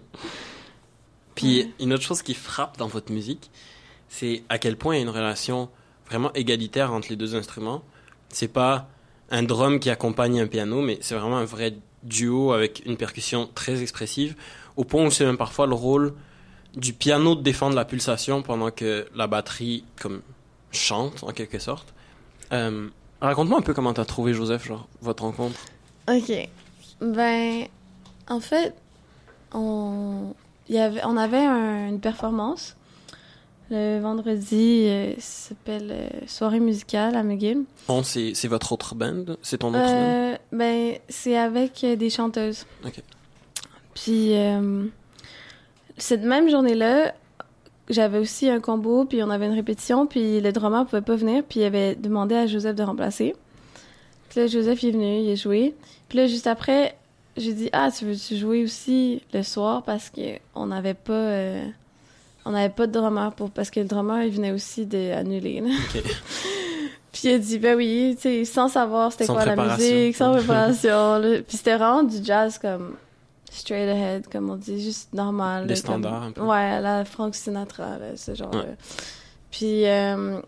Puis 1.35 1.59
Ouais. 1.61 1.69
une 1.79 1.93
autre 1.93 2.03
chose 2.03 2.21
qui 2.21 2.33
frappe 2.33 2.77
dans 2.77 2.87
votre 2.87 3.11
musique, 3.11 3.49
c'est 4.09 4.43
à 4.49 4.57
quel 4.57 4.75
point 4.77 4.95
il 4.95 4.97
y 4.97 5.01
a 5.01 5.03
une 5.03 5.09
relation 5.09 5.69
vraiment 6.07 6.33
égalitaire 6.33 6.91
entre 6.93 7.09
les 7.09 7.15
deux 7.15 7.35
instruments. 7.35 7.83
C'est 8.29 8.47
pas 8.51 8.89
un 9.29 9.43
drum 9.43 9.79
qui 9.79 9.89
accompagne 9.89 10.39
un 10.41 10.47
piano, 10.47 10.81
mais 10.81 10.97
c'est 11.01 11.15
vraiment 11.15 11.37
un 11.37 11.45
vrai 11.45 11.75
duo 12.03 12.51
avec 12.53 12.81
une 12.85 12.97
percussion 12.97 13.49
très 13.53 13.81
expressive, 13.81 14.35
au 14.75 14.83
point 14.83 15.05
où 15.05 15.11
c'est 15.11 15.25
même 15.25 15.37
parfois 15.37 15.67
le 15.67 15.75
rôle 15.75 16.13
du 16.75 16.93
piano 16.93 17.35
de 17.35 17.41
défendre 17.41 17.75
la 17.75 17.85
pulsation 17.85 18.41
pendant 18.41 18.71
que 18.71 19.07
la 19.15 19.27
batterie 19.27 19.83
comme 19.99 20.21
chante 20.71 21.23
en 21.23 21.31
quelque 21.31 21.59
sorte. 21.59 21.93
Euh, 22.51 22.87
Raconte-moi 23.21 23.59
un 23.59 23.61
peu 23.61 23.73
comment 23.73 23.93
t'as 23.93 24.05
trouvé 24.05 24.33
Joseph, 24.33 24.65
genre 24.65 24.87
votre 25.01 25.23
rencontre. 25.23 25.59
OK. 26.09 26.31
Ben, 27.01 27.65
en 28.29 28.39
fait, 28.39 28.73
on, 29.53 30.33
y 30.69 30.77
avait, 30.77 31.01
on 31.03 31.17
avait 31.17 31.37
un- 31.45 31.89
une 31.89 31.99
performance 31.99 32.75
le 33.71 33.99
vendredi, 33.99 34.85
euh, 34.87 35.13
ça 35.19 35.49
s'appelle 35.49 35.89
euh, 35.91 36.07
Soirée 36.25 36.59
musicale 36.59 37.15
à 37.15 37.21
McGill. 37.21 37.65
Bon, 37.87 38.01
c'est 38.01 38.33
votre 38.47 38.71
autre 38.71 38.95
band, 38.95 39.25
c'est 39.43 39.59
ton 39.59 39.67
autre 39.69 39.79
band? 39.93 40.37
Ben, 40.51 40.95
c'est 41.07 41.37
avec 41.37 41.81
des 41.85 42.09
chanteuses. 42.09 42.65
Ok. 42.83 43.01
Puis, 43.93 44.33
cette 45.97 46.23
même 46.23 46.49
journée-là, 46.49 47.13
j'avais 47.89 48.19
aussi 48.19 48.49
un 48.49 48.59
combo, 48.59 49.05
puis 49.05 49.23
on 49.23 49.29
avait 49.29 49.47
une 49.47 49.53
répétition, 49.53 50.05
puis 50.05 50.41
le 50.41 50.51
drummer 50.51 50.85
pouvait 50.85 51.01
pas 51.01 51.15
venir, 51.15 51.43
puis 51.47 51.61
il 51.61 51.63
avait 51.63 51.95
demandé 51.95 52.35
à 52.35 52.47
Joseph 52.47 52.75
de 52.75 52.83
remplacer. 52.83 53.35
Puis 54.29 54.39
là, 54.41 54.47
Joseph 54.47 54.83
est 54.83 54.91
venu, 54.91 55.21
il 55.21 55.31
a 55.31 55.35
joué. 55.35 55.73
Puis 56.07 56.17
là, 56.19 56.27
juste 56.27 56.45
après, 56.47 56.95
j'ai 57.35 57.53
dit 57.53 57.69
Ah, 57.73 57.89
tu 57.95 58.05
veux-tu 58.05 58.35
jouer 58.37 58.63
aussi 58.63 59.21
le 59.33 59.41
soir 59.43 59.83
parce 59.83 60.09
que 60.09 60.37
on 60.55 60.67
n'avait 60.67 60.93
pas. 60.93 61.13
euh, 61.13 61.65
on 62.45 62.51
n'avait 62.51 62.73
pas 62.73 62.87
de 62.87 62.91
drummer 62.91 63.31
pour 63.33 63.49
parce 63.49 63.69
que 63.69 63.79
le 63.79 63.85
drummer 63.85 64.23
il 64.23 64.31
venait 64.31 64.51
aussi 64.51 64.85
d'annuler. 64.85 65.61
Puis 67.11 67.21
il 67.23 67.33
a 67.33 67.37
dit 67.39 67.57
ben 67.57 67.75
oui, 67.75 68.15
tu 68.15 68.21
sais, 68.21 68.45
sans 68.45 68.67
savoir 68.67 69.11
c'était 69.11 69.25
quoi 69.25 69.45
la 69.45 69.55
musique, 69.77 70.15
sans 70.15 70.31
préparation. 70.35 71.21
Puis 71.47 71.57
c'était 71.57 71.75
vraiment 71.75 72.03
du 72.03 72.23
jazz 72.23 72.57
comme 72.59 72.95
straight 73.51 73.89
ahead, 73.89 74.27
comme 74.29 74.49
on 74.49 74.55
dit, 74.55 74.81
juste 74.81 75.13
normal. 75.13 75.67
Comme- 75.67 75.75
standards, 75.75 76.23
un 76.23 76.31
peu. 76.31 76.41
Ouais, 76.41 76.81
la 76.81 77.05
Frank 77.05 77.35
Sinatra, 77.35 77.97
là, 77.97 78.15
ce 78.17 78.35
genre. 78.35 78.53
Ouais. 78.53 78.75
Puis 79.51 79.85
euh, 79.87 80.39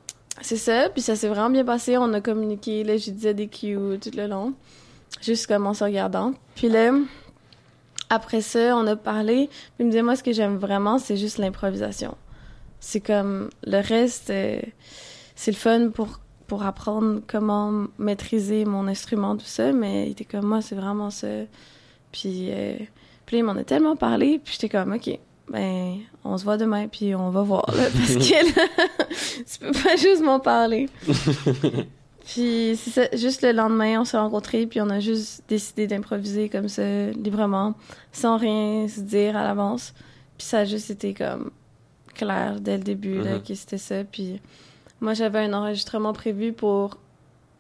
c'est 0.42 0.58
ça, 0.58 0.90
puis 0.90 1.02
ça 1.02 1.16
s'est 1.16 1.28
vraiment 1.28 1.50
bien 1.50 1.66
passé. 1.66 1.98
On 1.98 2.14
a 2.14 2.22
communiqué, 2.22 2.84
là, 2.84 2.98
j'ai 2.98 3.12
disais 3.12 3.34
des 3.34 3.48
cues 3.48 4.00
tout 4.02 4.12
le 4.16 4.28
long, 4.28 4.54
juste 5.22 5.48
comme 5.48 5.66
en 5.68 5.74
se 5.74 5.84
regardant. 5.84 6.34
Puis 6.56 6.70
là, 6.70 6.92
après 8.10 8.42
ça, 8.42 8.76
on 8.78 8.86
a 8.88 8.96
parlé. 8.96 9.48
Puis 9.48 9.76
il 9.80 9.86
me 9.86 9.92
disait, 9.92 10.04
moi, 10.04 10.16
ce 10.16 10.24
que 10.24 10.34
j'aime 10.34 10.58
vraiment, 10.58 11.00
c'est 11.00 11.18
juste 11.18 11.38
l'improvisation. 11.38 12.16
C'est 12.80 13.00
comme 13.00 13.50
le 13.64 13.80
reste, 13.80 14.30
euh, 14.30 14.60
c'est 15.36 15.52
le 15.52 15.58
fun 15.58 15.90
pour 15.90 16.20
pour 16.48 16.64
apprendre 16.64 17.22
comment 17.28 17.86
maîtriser 17.98 18.66
mon 18.66 18.90
instrument, 18.90 19.38
tout 19.38 19.46
ça, 19.46 19.72
mais 19.72 20.08
il 20.08 20.12
était 20.12 20.26
comme 20.26 20.46
moi, 20.46 20.62
c'est 20.62 20.76
vraiment 20.76 21.10
ça. 21.10 21.28
Puis, 22.12 22.48
euh, 22.52 22.76
puis 23.26 23.38
il 23.38 23.44
m'en 23.44 23.54
a 23.56 23.64
tellement 23.64 23.96
parlé, 23.96 24.40
puis 24.44 24.54
j'étais 24.54 24.70
comme, 24.70 24.94
OK, 24.94 25.10
ben, 25.50 25.98
on 26.24 26.38
se 26.38 26.44
voit 26.44 26.58
demain, 26.58 26.88
puis 26.88 27.16
on 27.16 27.30
va 27.30 27.42
voir, 27.42 27.66
là, 27.76 27.84
parce 27.94 28.16
que 28.16 28.60
là, 28.60 28.68
tu 29.10 29.60
peux 29.60 29.72
pas 29.72 29.96
juste 29.96 30.22
m'en 30.22 30.40
parler. 30.40 30.90
puis 32.26 32.78
c'est 32.78 32.90
ça, 32.92 33.18
juste 33.18 33.42
le 33.42 33.52
lendemain, 33.52 34.02
on 34.02 34.06
s'est 34.06 34.18
rencontrés, 34.18 34.66
puis 34.68 34.80
on 34.82 34.90
a 34.90 35.00
juste 35.00 35.44
décidé 35.48 35.88
d'improviser 35.88 36.50
comme 36.50 36.68
ça, 36.68 36.84
librement, 37.12 37.74
sans 38.12 38.38
rien 38.38 38.88
se 38.88 39.02
dire 39.02 39.36
à 39.36 39.44
l'avance. 39.44 39.94
Puis 40.38 40.48
ça 40.48 40.60
a 40.60 40.66
juste 40.66 40.90
été 40.92 41.14
comme 41.14 41.52
clair 42.16 42.60
dès 42.60 42.78
le 42.78 42.84
début, 42.84 43.22
là, 43.22 43.36
Mhm. 43.36 43.44
que 43.44 43.54
c'était 43.56 43.78
ça. 43.78 44.04
Puis 44.04 44.40
moi, 45.00 45.14
j'avais 45.14 45.40
un 45.40 45.54
enregistrement 45.54 46.14
prévu 46.14 46.54
pour 46.54 46.98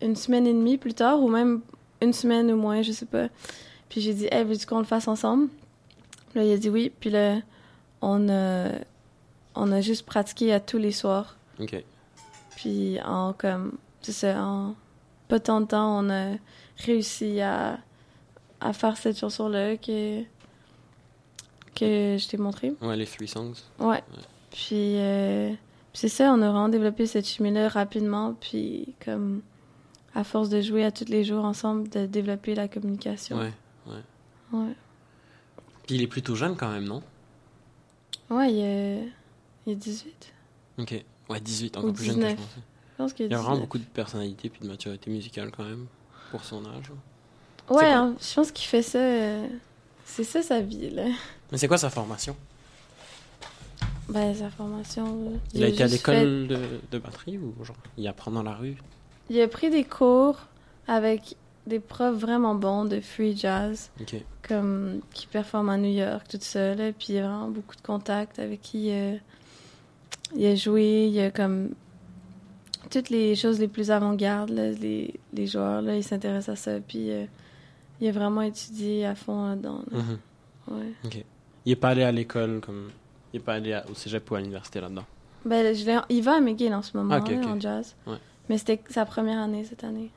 une 0.01 0.15
semaine 0.15 0.47
et 0.47 0.53
demie 0.53 0.77
plus 0.77 0.93
tard, 0.93 1.21
ou 1.21 1.27
même 1.29 1.61
une 2.01 2.13
semaine 2.13 2.51
ou 2.51 2.57
moins, 2.57 2.81
je 2.81 2.91
sais 2.91 3.05
pas. 3.05 3.27
Puis 3.91 3.99
j'ai 3.99 4.13
dit, 4.13 4.27
hey, 4.31 4.45
veux-tu 4.45 4.65
qu'on 4.65 4.79
le 4.79 4.85
fasse 4.85 5.09
ensemble? 5.09 5.49
Là, 6.33 6.45
il 6.45 6.53
a 6.53 6.57
dit 6.57 6.69
oui. 6.69 6.93
Puis 6.97 7.09
là, 7.09 7.41
on 8.01 8.29
a, 8.29 8.69
on 9.53 9.69
a 9.69 9.81
juste 9.81 10.05
pratiqué 10.05 10.53
à 10.53 10.61
tous 10.61 10.77
les 10.77 10.93
soirs. 10.93 11.35
Ok. 11.59 11.83
Puis 12.55 13.01
en 13.01 13.33
comme 13.33 13.73
c'est 14.01 14.13
ça, 14.13 14.41
en 14.41 14.75
pas 15.27 15.41
tant 15.41 15.59
de 15.59 15.65
temps, 15.65 15.99
on 15.99 16.09
a 16.09 16.37
réussi 16.77 17.41
à, 17.41 17.79
à 18.61 18.71
faire 18.71 18.95
cette 18.95 19.19
chanson-là 19.19 19.75
que, 19.75 20.21
que 21.75 22.15
je 22.17 22.27
t'ai 22.29 22.37
montrée. 22.37 22.73
Ouais, 22.81 22.95
les 22.95 23.05
three 23.05 23.27
songs. 23.27 23.55
Ouais. 23.77 24.01
Puis, 24.51 24.95
euh, 24.99 25.49
puis 25.49 25.99
c'est 25.99 26.07
ça, 26.07 26.31
on 26.31 26.41
a 26.41 26.49
vraiment 26.49 26.69
développé 26.69 27.07
cette 27.07 27.27
chimie-là 27.27 27.67
rapidement. 27.67 28.35
Puis 28.39 28.95
comme 29.03 29.41
à 30.15 30.23
force 30.23 30.47
de 30.47 30.61
jouer 30.61 30.85
à 30.85 30.91
tous 30.91 31.09
les 31.09 31.25
jours 31.25 31.43
ensemble, 31.43 31.89
de 31.89 32.05
développer 32.05 32.55
la 32.55 32.69
communication. 32.69 33.37
Ouais. 33.37 33.51
Ouais. 34.53 34.73
Puis 35.85 35.95
il 35.95 36.01
est 36.01 36.07
plutôt 36.07 36.35
jeune 36.35 36.55
quand 36.55 36.69
même, 36.71 36.85
non? 36.85 37.01
Ouais, 38.29 38.51
il 38.53 39.11
il 39.67 39.73
a 39.73 39.75
18. 39.75 40.33
Ok. 40.79 41.03
Ouais, 41.29 41.39
18, 41.39 41.77
encore 41.77 41.89
Ou 41.89 41.93
plus 41.93 42.05
jeune 42.05 42.15
que 42.15 42.21
je 42.21 42.27
19. 42.27 42.47
pensais. 42.47 42.61
Je 42.91 42.97
pense 43.03 43.13
qu'il 43.13 43.25
Il 43.27 43.31
y 43.31 43.35
a 43.35 43.37
vraiment 43.37 43.51
19. 43.55 43.67
beaucoup 43.67 43.77
de 43.77 43.83
personnalité 43.85 44.49
puis 44.49 44.61
de 44.61 44.67
maturité 44.67 45.09
musicale 45.11 45.51
quand 45.55 45.63
même, 45.63 45.85
pour 46.31 46.43
son 46.43 46.65
âge. 46.65 46.91
Ouais, 47.69 47.85
hein, 47.91 48.15
je 48.19 48.33
pense 48.33 48.51
qu'il 48.51 48.67
fait 48.67 48.81
ça. 48.81 48.97
euh, 48.99 49.47
c'est 50.05 50.23
ça 50.23 50.41
sa 50.41 50.59
vie, 50.61 50.89
là. 50.89 51.05
Mais 51.51 51.57
c'est 51.57 51.67
quoi 51.67 51.77
sa 51.77 51.89
formation? 51.89 52.35
Ben, 54.09 54.33
sa 54.35 54.49
formation. 54.49 55.31
là, 55.31 55.37
Il 55.53 55.63
a 55.63 55.67
été 55.67 55.83
à 55.83 55.87
fait- 55.87 55.93
l'école 55.93 56.47
de, 56.47 56.59
de 56.91 56.97
batterie 56.99 57.37
ou 57.37 57.53
genre 57.63 57.77
il 57.97 58.07
apprend 58.07 58.31
dans 58.31 58.43
la 58.43 58.55
rue? 58.55 58.75
Il 59.29 59.39
a 59.39 59.47
pris 59.47 59.69
des 59.69 59.85
cours 59.85 60.37
avec 60.87 61.35
des 61.71 61.79
profs 61.79 62.15
vraiment 62.17 62.53
bons 62.55 62.85
de 62.85 62.99
free 62.99 63.35
jazz, 63.35 63.89
comme 64.47 64.99
qui 65.13 65.25
performent 65.27 65.69
à 65.69 65.77
New 65.77 65.91
York, 65.91 66.27
tout 66.29 66.37
ça. 66.41 66.75
Là. 66.75 66.91
Puis 66.91 67.13
il 67.13 67.17
a 67.19 67.23
vraiment 67.27 67.47
beaucoup 67.49 67.75
de 67.75 67.81
contacts 67.81 68.39
avec 68.39 68.61
qui 68.61 68.91
euh, 68.91 69.15
il 70.35 70.45
a 70.45 70.55
joué. 70.55 71.07
Il 71.11 71.19
a 71.21 71.31
comme 71.31 71.69
toutes 72.89 73.09
les 73.09 73.35
choses 73.35 73.59
les 73.59 73.67
plus 73.67 73.89
avant-garde, 73.91 74.49
les, 74.49 75.13
les 75.33 75.47
joueurs, 75.47 75.81
là, 75.81 75.95
ils 75.95 76.03
s'intéressent 76.03 76.59
à 76.59 76.71
ça. 76.71 76.79
Puis 76.85 77.09
euh, 77.11 77.25
il 78.01 78.07
a 78.07 78.11
vraiment 78.11 78.41
étudié 78.41 79.05
à 79.05 79.15
fond 79.15 79.47
là-dedans. 79.49 79.81
là. 79.91 79.97
Mhm. 79.99 80.17
Ouais. 80.77 81.23
Il 81.65 81.71
est 81.71 81.75
pas 81.75 81.89
allé 81.89 82.03
à 82.03 82.11
l'école 82.11 82.59
comme. 82.61 82.89
Il 83.33 83.37
est 83.37 83.43
pas 83.43 83.53
allé 83.53 83.71
à- 83.73 83.85
au 83.89 83.93
cégep 83.93 84.29
ou 84.29 84.35
à 84.35 84.39
l'université 84.39 84.81
là-dedans? 84.81 85.05
Ben, 85.45 85.73
je 85.73 85.83
il 86.09 86.21
va 86.21 86.35
à 86.35 86.39
McGill 86.41 86.73
en 86.73 86.81
ce 86.81 86.95
moment, 86.97 87.15
Ah, 87.15 87.19
ok, 87.19 87.29
là, 87.31 87.37
ok. 87.41 87.47
en 87.47 87.59
jazz. 87.59 87.95
Ouais. 88.05 88.17
Mais 88.49 88.57
c'était 88.57 88.81
sa 88.89 89.05
première 89.05 89.39
année 89.39 89.63
cette 89.63 89.83
année. 89.85 90.11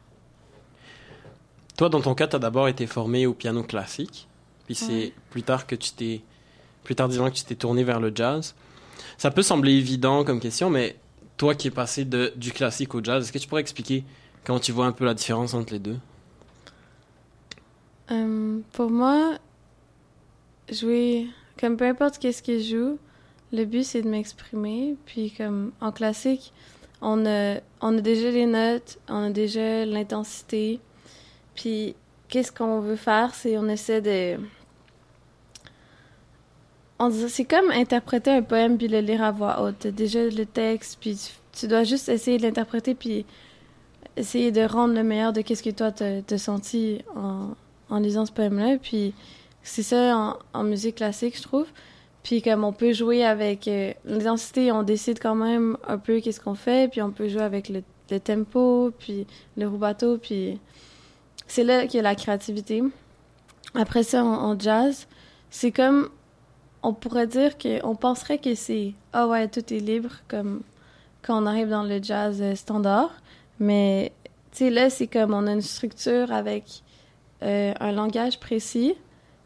Toi, 1.76 1.88
dans 1.88 2.00
ton 2.00 2.14
cas, 2.14 2.28
tu 2.28 2.36
as 2.36 2.38
d'abord 2.38 2.68
été 2.68 2.86
formé 2.86 3.26
au 3.26 3.34
piano 3.34 3.62
classique, 3.62 4.28
puis 4.66 4.74
c'est 4.74 4.92
Ouais. 4.92 5.12
plus 5.30 5.42
tard 5.42 5.66
que 5.66 5.74
tu 5.74 5.90
t'es. 5.92 6.20
Plus 6.84 6.94
tard, 6.94 7.08
disons 7.08 7.28
que 7.30 7.34
tu 7.34 7.44
t'es 7.44 7.54
tourné 7.54 7.82
vers 7.82 7.98
le 8.00 8.12
jazz. 8.14 8.54
Ça 9.18 9.30
peut 9.30 9.42
sembler 9.42 9.72
évident 9.72 10.24
comme 10.24 10.38
question, 10.40 10.70
mais 10.70 10.96
toi 11.36 11.54
qui 11.54 11.68
es 11.68 11.70
passé 11.70 12.04
de, 12.04 12.32
du 12.36 12.52
classique 12.52 12.94
au 12.94 13.02
jazz, 13.02 13.24
est-ce 13.24 13.32
que 13.32 13.38
tu 13.38 13.48
pourrais 13.48 13.62
expliquer 13.62 14.04
comment 14.44 14.60
tu 14.60 14.70
vois 14.72 14.86
un 14.86 14.92
peu 14.92 15.04
la 15.04 15.14
différence 15.14 15.54
entre 15.54 15.72
les 15.72 15.78
deux? 15.78 15.96
Euh, 18.10 18.58
pour 18.72 18.90
moi, 18.90 19.38
jouer, 20.70 21.26
comme 21.58 21.76
peu 21.76 21.86
importe 21.86 22.18
qu'est-ce 22.18 22.42
que 22.42 22.58
je 22.58 22.76
joue, 22.76 22.98
le 23.52 23.64
but 23.64 23.84
c'est 23.84 24.02
de 24.02 24.08
m'exprimer. 24.08 24.96
Puis 25.06 25.30
comme 25.32 25.72
en 25.80 25.90
classique, 25.92 26.52
on 27.00 27.24
a, 27.26 27.56
on 27.80 27.96
a 27.98 28.00
déjà 28.00 28.30
les 28.30 28.46
notes, 28.46 28.98
on 29.08 29.24
a 29.24 29.30
déjà 29.30 29.84
l'intensité. 29.86 30.80
Puis 31.54 31.94
qu'est-ce 32.28 32.52
qu'on 32.52 32.80
veut 32.80 32.96
faire, 32.96 33.34
c'est 33.34 33.56
on 33.58 33.68
essaie 33.68 34.00
de... 34.00 34.42
On 36.98 37.10
C'est 37.10 37.44
comme 37.44 37.70
interpréter 37.70 38.30
un 38.30 38.42
poème 38.42 38.78
puis 38.78 38.88
le 38.88 39.00
lire 39.00 39.22
à 39.22 39.32
voix 39.32 39.62
haute. 39.62 39.86
Déjà 39.88 40.24
le 40.24 40.46
texte, 40.46 40.98
puis 41.00 41.18
tu, 41.52 41.66
dois 41.66 41.84
juste 41.84 42.08
essayer 42.08 42.38
de 42.38 42.42
l'interpréter 42.42 42.94
puis 42.94 43.26
essayer 44.16 44.52
de 44.52 44.62
rendre 44.62 44.94
le 44.94 45.02
meilleur 45.02 45.32
de 45.32 45.40
qu'est-ce 45.40 45.62
que 45.62 45.70
toi 45.70 45.90
t'as 45.90 46.38
senti 46.38 47.02
en, 47.16 47.50
en 47.90 47.98
lisant 47.98 48.26
ce 48.26 48.32
poème-là. 48.32 48.78
Puis 48.78 49.12
c'est 49.62 49.82
ça 49.82 50.16
en, 50.16 50.38
en 50.52 50.62
musique 50.62 50.96
classique, 50.96 51.36
je 51.36 51.42
trouve. 51.42 51.66
Puis 52.24 52.40
comme 52.40 52.64
on 52.64 52.72
peut 52.72 52.92
jouer 52.92 53.22
avec 53.22 53.68
euh, 53.68 53.92
l'intensité, 54.06 54.72
on 54.72 54.82
décide 54.82 55.20
quand 55.20 55.34
même 55.34 55.76
un 55.86 55.98
peu 55.98 56.20
qu'est-ce 56.20 56.40
qu'on 56.40 56.54
fait, 56.54 56.90
puis 56.90 57.02
on 57.02 57.10
peut 57.10 57.28
jouer 57.28 57.42
avec 57.42 57.68
le, 57.68 57.82
le 58.10 58.18
tempo, 58.18 58.90
puis 58.98 59.26
le 59.58 59.68
rubato, 59.68 60.16
puis 60.16 60.58
c'est 61.46 61.64
là 61.64 61.86
qu'il 61.86 61.96
y 61.96 62.00
a 62.00 62.02
la 62.02 62.14
créativité. 62.14 62.82
Après 63.74 64.02
ça, 64.02 64.24
en, 64.24 64.50
en 64.50 64.58
jazz, 64.58 65.06
c'est 65.50 65.72
comme 65.72 66.08
on 66.82 66.92
pourrait 66.92 67.26
dire 67.26 67.56
que 67.56 67.84
on 67.84 67.94
penserait 67.94 68.38
que 68.38 68.54
c'est 68.54 68.92
ah 69.12 69.26
ouais 69.26 69.48
tout 69.48 69.72
est 69.72 69.78
libre 69.78 70.10
comme 70.28 70.62
quand 71.22 71.42
on 71.42 71.46
arrive 71.46 71.70
dans 71.70 71.82
le 71.82 72.02
jazz 72.02 72.40
euh, 72.42 72.54
standard, 72.54 73.10
mais 73.58 74.12
tu 74.52 74.58
sais 74.58 74.70
là 74.70 74.90
c'est 74.90 75.06
comme 75.06 75.32
on 75.32 75.46
a 75.46 75.52
une 75.52 75.62
structure 75.62 76.30
avec 76.30 76.82
euh, 77.42 77.72
un 77.80 77.92
langage 77.92 78.38
précis 78.38 78.94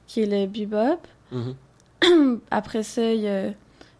qui 0.07 0.23
est 0.23 0.27
le 0.27 0.47
bebop. 0.47 1.01
Mhm. 1.31 2.41
Après 2.51 2.83
ça, 2.83 3.13
il 3.13 3.21
y 3.21 3.29
a 3.29 3.51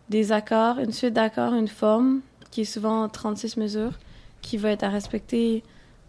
des 0.09 0.33
accords, 0.33 0.79
une 0.79 0.93
suite 0.93 1.15
d'accords, 1.15 1.55
une 1.55 1.69
forme 1.69 2.21
qui 2.51 2.63
est 2.63 2.65
souvent 2.65 3.09
36 3.09 3.57
mesures, 3.57 3.93
qui 4.41 4.57
va 4.57 4.71
être 4.71 4.85
à 4.85 4.89
respecter 4.89 5.63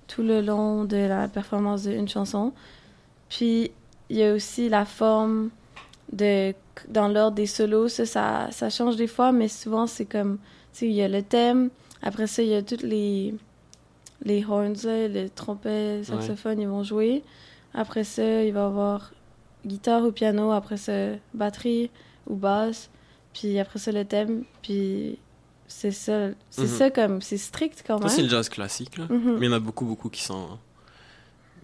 tout 0.09 0.23
le 0.23 0.41
long 0.41 0.83
de 0.83 0.97
la 0.97 1.29
performance 1.29 1.83
d'une 1.83 2.09
chanson. 2.09 2.51
Puis, 3.29 3.71
il 4.09 4.17
y 4.17 4.23
a 4.23 4.33
aussi 4.33 4.67
la 4.67 4.83
forme 4.83 5.51
de, 6.11 6.53
dans 6.89 7.07
l'ordre 7.07 7.35
des 7.35 7.45
solos. 7.45 7.87
Ça, 7.87 8.05
ça, 8.05 8.47
ça 8.51 8.69
change 8.69 8.97
des 8.97 9.07
fois, 9.07 9.31
mais 9.31 9.47
souvent, 9.47 9.87
c'est 9.87 10.05
comme, 10.05 10.37
tu 10.73 10.79
sais, 10.79 10.87
il 10.87 10.93
y 10.93 11.01
a 11.01 11.07
le 11.07 11.21
thème. 11.21 11.69
Après 12.01 12.27
ça, 12.27 12.41
il 12.41 12.49
y 12.49 12.55
a 12.55 12.61
toutes 12.61 12.83
les, 12.83 13.33
les 14.23 14.45
horns, 14.45 14.75
les 14.83 15.29
trompettes, 15.29 16.05
saxophones, 16.05 16.59
ils 16.59 16.67
vont 16.67 16.83
jouer. 16.83 17.23
Après 17.73 18.03
ça, 18.03 18.43
il 18.43 18.53
va 18.53 18.61
y 18.61 18.63
avoir 18.63 19.11
guitare 19.65 20.03
ou 20.03 20.11
piano, 20.11 20.51
après 20.51 20.77
ça, 20.77 20.93
batterie 21.33 21.91
ou 22.27 22.35
basse, 22.35 22.89
puis 23.33 23.59
après 23.59 23.79
ça, 23.79 23.91
le 23.91 24.05
thème, 24.05 24.43
puis 24.61 25.19
c'est 25.69 25.91
ça, 25.91 26.29
c'est 26.49 26.63
Mhm. 26.63 26.67
ça 26.67 26.89
comme, 26.91 27.21
c'est 27.21 27.37
strict 27.37 27.83
quand 27.87 27.99
Toi, 27.99 28.09
c'est 28.09 28.17
même. 28.17 28.25
le 28.25 28.31
jazz 28.31 28.49
classique, 28.49 28.97
là. 28.97 29.05
Mhm. 29.09 29.37
mais 29.39 29.45
il 29.45 29.49
y 29.49 29.53
en 29.53 29.55
a 29.55 29.59
beaucoup, 29.59 29.85
beaucoup 29.85 30.09
qui 30.09 30.21
s'en. 30.23 30.59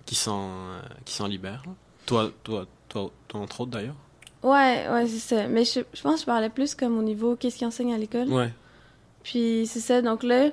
qui 0.05 0.15
s'en. 0.15 0.49
euh, 0.51 0.79
qui 1.03 1.13
s'en 1.15 1.25
libèrent. 1.27 1.63
Toi, 2.05 2.31
toi, 2.43 2.65
toi, 2.87 3.09
toi, 3.27 3.39
entre 3.41 3.61
autres 3.61 3.71
d'ailleurs. 3.71 3.95
Ouais, 4.43 4.85
ouais, 4.91 5.07
c'est 5.07 5.35
ça. 5.35 5.47
Mais 5.47 5.65
je, 5.65 5.79
je 5.93 6.01
pense 6.03 6.15
que 6.15 6.21
je 6.21 6.25
parlais 6.27 6.49
plus 6.49 6.75
comme 6.75 6.97
au 6.97 7.01
niveau 7.01 7.35
qu'est-ce 7.35 7.57
qu'ils 7.57 7.65
enseignent 7.67 7.93
à 7.95 7.97
l'école. 7.97 8.31
Ouais. 8.31 8.53
Puis 9.23 9.65
c'est 9.65 9.79
ça, 9.79 10.03
donc 10.03 10.21
là, 10.21 10.51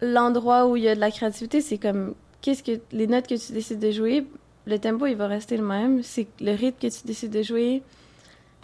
l'endroit 0.00 0.66
où 0.66 0.76
il 0.76 0.82
y 0.82 0.88
a 0.88 0.94
de 0.96 1.00
la 1.00 1.10
créativité, 1.12 1.60
c'est 1.60 1.78
comme, 1.78 2.14
qu'est-ce 2.40 2.62
que, 2.64 2.80
les 2.90 3.06
notes 3.06 3.28
que 3.28 3.36
tu 3.36 3.52
décides 3.52 3.78
de 3.78 3.92
jouer, 3.92 4.26
le 4.66 4.78
tempo, 4.78 5.06
il 5.06 5.14
va 5.14 5.28
rester 5.28 5.56
le 5.56 5.62
même. 5.64 6.02
C'est 6.02 6.26
le 6.40 6.52
rythme 6.52 6.78
que 6.80 6.86
tu 6.92 7.06
décides 7.06 7.30
de 7.32 7.42
jouer. 7.42 7.82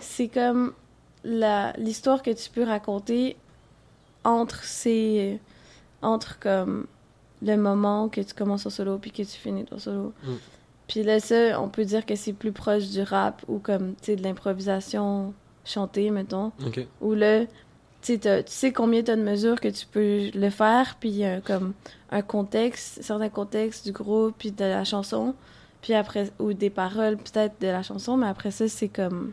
C'est 0.01 0.29
comme 0.29 0.73
l'histoire 1.25 2.23
que 2.23 2.31
tu 2.31 2.51
peux 2.51 2.65
raconter 2.65 3.37
entre 4.29 4.63
ces, 4.65 5.41
entre 6.03 6.39
comme 6.39 6.87
le 7.43 7.57
moment 7.57 8.09
que 8.09 8.21
tu 8.21 8.35
commences 8.35 8.65
ton 8.65 8.71
solo 8.71 8.99
puis 8.99 9.11
que 9.11 9.23
tu 9.23 9.39
finis 9.39 9.65
ton 9.65 9.79
solo. 9.79 10.13
Mm. 10.25 10.33
Puis 10.89 11.03
là, 11.03 11.21
ça, 11.21 11.61
on 11.61 11.69
peut 11.69 11.85
dire 11.85 12.07
que 12.07 12.15
c'est 12.17 12.33
plus 12.33 12.53
proche 12.53 12.89
du 12.89 13.03
rap 13.03 13.43
ou 13.49 13.59
comme, 13.59 13.95
tu 13.97 14.07
sais, 14.07 14.17
de 14.17 14.23
l'improvisation 14.23 15.35
chantée, 15.65 16.11
mettons 16.11 16.53
Ok. 16.67 16.87
où 17.01 17.13
là, 17.15 17.45
tu 18.01 18.19
sais, 18.47 18.73
combien 18.73 19.03
tu 19.03 19.11
as 19.11 19.17
de 19.17 19.23
mesures 19.23 19.61
que 19.61 19.69
tu 19.69 19.87
peux 19.87 20.31
le 20.33 20.51
faire, 20.51 20.97
puis 20.99 21.25
a 21.25 21.41
comme 21.41 21.75
un 22.11 22.23
contexte, 22.23 23.03
certains 23.03 23.29
contextes 23.29 23.85
du 23.85 23.93
groupe, 23.93 24.35
puis 24.39 24.51
de 24.51 24.65
la 24.65 24.85
chanson, 24.85 25.35
puis 25.83 25.95
après, 25.95 26.31
ou 26.39 26.53
des 26.55 26.71
paroles 26.71 27.17
peut-être 27.19 27.61
de 27.61 27.67
la 27.67 27.83
chanson, 27.83 28.17
mais 28.17 28.29
après 28.29 28.51
ça, 28.51 28.67
c'est 28.69 28.89
comme. 28.89 29.33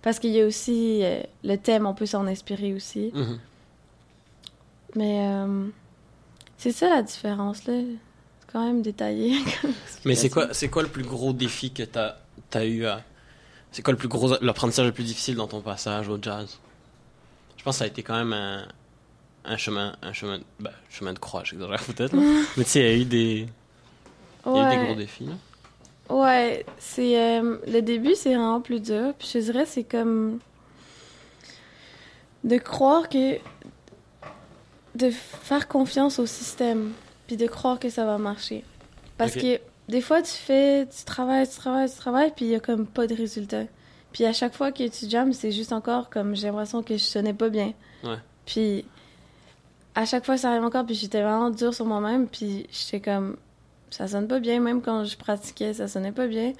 Parce 0.00 0.18
qu'il 0.18 0.30
y 0.30 0.40
a 0.40 0.46
aussi 0.46 1.00
euh, 1.02 1.20
le 1.44 1.56
thème, 1.56 1.86
on 1.86 1.94
peut 1.94 2.06
s'en 2.06 2.26
inspirer 2.26 2.72
aussi. 2.74 3.10
Mhm. 3.14 3.38
Mais 4.94 5.26
euh, 5.26 5.66
c'est 6.58 6.72
ça 6.72 6.88
la 6.88 7.02
différence, 7.02 7.64
là. 7.66 7.74
C'est 8.40 8.52
quand 8.52 8.66
même 8.66 8.82
détaillé. 8.82 9.36
Mais 10.04 10.14
c'est 10.14 10.28
quoi, 10.30 10.48
c'est 10.52 10.68
quoi 10.68 10.82
le 10.82 10.88
plus 10.88 11.04
gros 11.04 11.32
défi 11.32 11.72
que 11.72 11.82
t'as 11.82 12.16
as 12.54 12.64
eu 12.64 12.84
à. 12.86 13.02
C'est 13.70 13.82
quoi 13.82 13.92
le 13.92 13.98
plus 13.98 14.08
gros. 14.08 14.36
l'apprentissage 14.42 14.86
le 14.86 14.92
plus 14.92 15.04
difficile 15.04 15.36
dans 15.36 15.46
ton 15.46 15.60
passage 15.62 16.08
au 16.08 16.18
jazz? 16.20 16.58
Je 17.56 17.64
pense 17.64 17.76
que 17.76 17.78
ça 17.78 17.84
a 17.84 17.88
été 17.88 18.02
quand 18.02 18.16
même 18.16 18.32
un, 18.34 18.66
un 19.44 19.56
chemin. 19.56 19.96
Un 20.02 20.12
chemin, 20.12 20.40
bah, 20.60 20.72
chemin 20.90 21.14
de 21.14 21.18
croix, 21.18 21.42
j'exagère 21.44 21.82
peut-être. 21.84 22.14
Mais 22.56 22.64
tu 22.64 22.70
sais, 22.70 22.80
il 22.80 22.86
y 22.86 22.88
a 22.88 22.96
eu 23.02 23.04
des. 23.04 23.46
Il 24.44 24.56
y 24.56 24.58
a 24.58 24.74
eu 24.74 24.78
des 24.78 24.84
gros 24.84 24.94
défis. 24.96 25.24
là. 25.24 25.32
Ouais, 26.10 26.66
c'est 26.78 27.18
euh, 27.18 27.56
le 27.66 27.80
début 27.80 28.14
c'est 28.14 28.34
vraiment 28.34 28.60
plus 28.60 28.80
dur. 28.80 29.14
Puis 29.18 29.30
je 29.32 29.38
dirais 29.38 29.64
c'est 29.64 29.84
comme 29.84 30.40
de 32.44 32.58
croire 32.58 33.08
que 33.08 33.38
de 34.94 35.10
faire 35.10 35.68
confiance 35.68 36.18
au 36.18 36.26
système, 36.26 36.92
puis 37.26 37.36
de 37.36 37.46
croire 37.46 37.78
que 37.78 37.90
ça 37.90 38.04
va 38.04 38.18
marcher. 38.18 38.64
Parce 39.18 39.34
que 39.34 39.60
des 39.88 40.00
fois 40.00 40.22
tu 40.22 40.32
fais, 40.32 40.86
tu 40.86 41.04
travailles, 41.04 41.48
tu 41.48 41.56
travailles, 41.56 41.90
tu 41.90 41.96
travailles, 41.96 42.32
puis 42.34 42.46
il 42.46 42.50
y 42.50 42.54
a 42.54 42.60
comme 42.60 42.86
pas 42.86 43.06
de 43.06 43.14
résultat. 43.14 43.64
Puis 44.12 44.24
à 44.24 44.32
chaque 44.32 44.54
fois 44.54 44.72
que 44.72 44.86
tu 44.88 45.08
jammes, 45.08 45.32
c'est 45.32 45.52
juste 45.52 45.72
encore 45.72 46.10
comme 46.10 46.36
j'ai 46.36 46.48
l'impression 46.48 46.82
que 46.82 46.96
je 46.96 47.02
sonnais 47.02 47.34
pas 47.34 47.48
bien. 47.48 47.72
Ouais. 48.04 48.18
Puis 48.46 48.84
à 49.94 50.04
chaque 50.04 50.24
fois, 50.24 50.36
ça 50.36 50.50
arrive 50.50 50.64
encore, 50.64 50.84
puis 50.84 50.94
j'étais 50.94 51.22
vraiment 51.22 51.50
dure 51.50 51.74
sur 51.74 51.86
moi-même, 51.86 52.26
puis 52.26 52.66
j'étais 52.70 53.00
comme 53.00 53.36
ça 53.90 54.08
sonne 54.08 54.26
pas 54.26 54.40
bien, 54.40 54.60
même 54.60 54.80
quand 54.80 55.04
je 55.04 55.16
pratiquais, 55.16 55.74
ça 55.74 55.86
sonnait 55.88 56.12
pas 56.12 56.26
bien. 56.26 56.52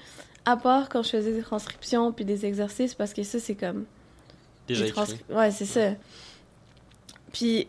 À 0.45 0.57
part 0.57 0.89
quand 0.89 1.01
je 1.03 1.09
faisais 1.09 1.33
des 1.33 1.41
transcriptions 1.41 2.11
puis 2.11 2.25
des 2.25 2.45
exercices, 2.45 2.93
parce 2.93 3.13
que 3.13 3.23
ça, 3.23 3.39
c'est 3.39 3.55
comme 3.55 3.85
Déjà 4.67 4.87
écrit. 4.87 5.19
Ouais, 5.29 5.51
c'est 5.51 5.65
ça. 5.65 5.91
Puis, 7.31 7.67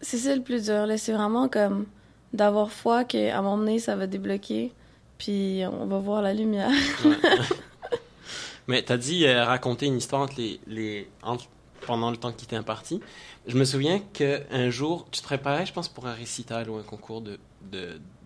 c'est 0.00 0.18
ça 0.18 0.34
le 0.34 0.42
plus 0.42 0.64
dur, 0.66 0.86
là. 0.86 0.96
C'est 0.98 1.12
vraiment 1.12 1.48
comme 1.48 1.86
d'avoir 2.32 2.70
foi 2.70 3.04
qu'à 3.04 3.38
un 3.38 3.42
moment 3.42 3.58
donné, 3.58 3.78
ça 3.78 3.96
va 3.96 4.06
débloquer. 4.06 4.72
Puis, 5.18 5.62
on 5.70 5.86
va 5.86 5.98
voir 5.98 6.22
la 6.22 6.32
lumière. 6.34 6.70
Ouais. 7.04 7.16
Mais 8.68 8.82
t'as 8.82 8.98
dit 8.98 9.26
euh, 9.26 9.44
raconter 9.44 9.86
une 9.86 9.96
histoire 9.96 10.22
entre 10.22 10.34
les, 10.36 10.60
les, 10.66 11.08
entre- 11.22 11.48
pendant 11.86 12.10
le 12.10 12.16
temps 12.18 12.32
qui 12.32 12.46
t'est 12.46 12.56
imparti. 12.56 13.00
Je 13.46 13.56
me 13.56 13.64
souviens 13.64 13.98
qu'un 14.12 14.68
jour, 14.70 15.06
tu 15.10 15.20
te 15.20 15.24
préparais, 15.24 15.64
je 15.64 15.72
pense, 15.72 15.88
pour 15.88 16.06
un 16.06 16.12
récital 16.12 16.68
ou 16.68 16.76
un 16.76 16.82
concours 16.82 17.22
de, 17.22 17.38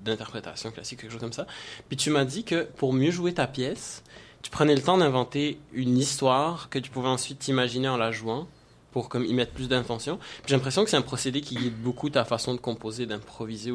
d'interprétation 0.04 0.72
classique, 0.72 1.00
quelque 1.00 1.12
chose 1.12 1.20
comme 1.20 1.32
ça. 1.32 1.46
Puis 1.88 1.96
tu 1.96 2.10
m'as 2.10 2.24
dit 2.24 2.42
que 2.42 2.64
pour 2.76 2.92
mieux 2.92 3.12
jouer 3.12 3.32
ta 3.34 3.46
pièce, 3.46 4.02
tu 4.42 4.50
prenais 4.50 4.74
le 4.74 4.82
temps 4.82 4.98
d'inventer 4.98 5.60
une 5.72 5.96
histoire 5.96 6.68
que 6.70 6.80
tu 6.80 6.90
pouvais 6.90 7.08
ensuite 7.08 7.38
t'imaginer 7.38 7.88
en 7.88 7.96
la 7.96 8.10
jouant 8.10 8.48
pour 8.92 9.08
comme 9.08 9.24
y 9.24 9.34
mettre 9.34 9.52
plus 9.52 9.68
d'intention. 9.68 10.18
J'ai 10.46 10.54
l'impression 10.54 10.84
que 10.84 10.90
c'est 10.90 10.96
un 10.96 11.02
procédé 11.02 11.40
qui 11.40 11.56
guide 11.56 11.76
beaucoup 11.82 12.10
ta 12.10 12.24
façon 12.24 12.54
de 12.54 12.60
composer, 12.60 13.06
d'improviser 13.06 13.70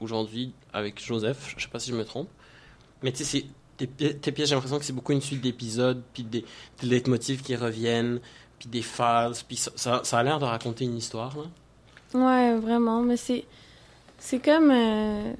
aujourd'hui, 0.00 0.52
avec 0.72 1.04
Joseph. 1.04 1.54
Je 1.56 1.62
sais 1.64 1.68
pas 1.70 1.78
si 1.78 1.90
je 1.90 1.96
me 1.96 2.04
trompe. 2.04 2.28
Mais 3.02 3.12
tu 3.12 3.24
sais, 3.24 3.44
tes, 3.76 3.86
tes 3.86 4.32
pièces, 4.32 4.48
j'ai 4.48 4.54
l'impression 4.54 4.78
que 4.78 4.84
c'est 4.84 4.92
beaucoup 4.92 5.12
une 5.12 5.20
suite 5.20 5.40
d'épisodes, 5.42 6.02
puis 6.14 6.22
des, 6.22 6.44
des 6.80 6.86
leitmotifs 6.86 7.42
qui 7.42 7.54
reviennent, 7.56 8.20
puis 8.58 8.68
des 8.68 8.82
phases, 8.82 9.42
puis 9.42 9.56
ça, 9.56 9.70
ça, 9.76 10.00
ça 10.04 10.18
a 10.18 10.22
l'air 10.22 10.38
de 10.38 10.44
raconter 10.46 10.84
une 10.84 10.96
histoire, 10.96 11.34
là. 11.36 11.44
Ouais, 12.14 12.58
vraiment. 12.58 13.02
Mais 13.02 13.16
c'est. 13.18 13.44
C'est 14.18 14.38
comme. 14.38 14.70
euh, 14.70 15.32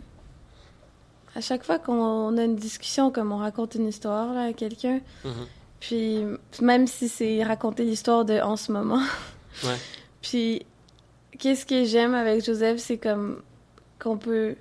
À 1.34 1.40
chaque 1.40 1.64
fois 1.64 1.78
qu'on 1.78 2.36
a 2.36 2.44
une 2.44 2.56
discussion, 2.56 3.10
comme 3.10 3.32
on 3.32 3.38
raconte 3.38 3.74
une 3.76 3.88
histoire 3.88 4.34
là, 4.34 4.46
à 4.46 4.52
quelqu'un, 4.52 5.00
Mhm. 5.24 5.46
Puis 5.86 6.18
même 6.60 6.86
si 6.86 7.08
c'est 7.08 7.42
raconter 7.44 7.84
l'histoire 7.84 8.24
de 8.24 8.40
en 8.40 8.56
ce 8.56 8.72
moment. 8.72 9.02
Ouais. 9.64 9.76
Puis, 10.22 10.66
qu'est-ce 11.38 11.64
que 11.64 11.84
j'aime 11.84 12.14
avec 12.14 12.44
Joseph, 12.44 12.78
c'est 12.78 12.96
comme 12.98 13.40
qu'on 14.00 14.16
peut. 14.16 14.56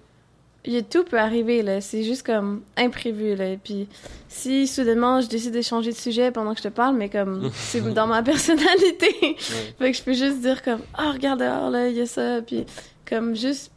Il 0.64 0.74
y 0.74 0.78
a- 0.78 0.82
tout 0.84 1.04
peut 1.04 1.18
arriver, 1.20 1.64
là. 1.64 1.82
C'est 1.82 2.04
juste 2.04 2.24
comme 2.26 2.62
imprévu, 2.78 3.36
là. 3.36 3.56
Puis, 3.64 3.88
si 4.30 4.68
soudainement 4.68 5.22
je 5.22 5.28
décide 5.28 5.54
de 5.54 5.62
changer 5.64 5.92
de 5.92 5.96
sujet 5.98 6.32
pendant 6.32 6.54
que 6.54 6.60
je 6.60 6.64
te 6.64 6.74
parle, 6.74 6.96
mais 6.96 7.10
comme 7.10 7.50
c'est 7.56 7.82
dans 7.94 8.06
ma 8.08 8.22
personnalité. 8.22 9.16
Ouais. 9.22 9.36
fait 9.80 9.92
que 9.92 9.98
je 9.98 10.04
peux 10.04 10.14
juste 10.14 10.42
dire 10.42 10.62
comme, 10.64 10.82
ah, 10.94 11.12
regarde 11.12 11.40
dehors, 11.40 11.70
là, 11.72 11.88
il 11.88 11.96
y 11.96 12.02
a 12.02 12.06
ça. 12.06 12.42
Puis, 12.46 12.66
comme 13.10 13.36
juste 13.36 13.72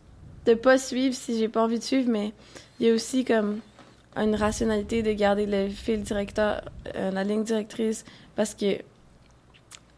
de 0.46 0.52
pas 0.54 0.76
suivre 0.78 1.14
si 1.14 1.38
j'ai 1.38 1.48
pas 1.48 1.62
envie 1.62 1.78
de 1.78 1.84
suivre, 1.84 2.08
mais 2.10 2.32
il 2.80 2.86
y 2.86 2.90
a 2.90 2.94
aussi 2.94 3.24
comme 3.24 3.60
une 4.22 4.34
rationalité 4.34 5.02
de 5.02 5.12
garder 5.12 5.46
le 5.46 5.68
fil 5.68 6.02
directeur, 6.02 6.62
euh, 6.94 7.10
la 7.10 7.24
ligne 7.24 7.44
directrice, 7.44 8.04
parce 8.36 8.54
que 8.54 8.78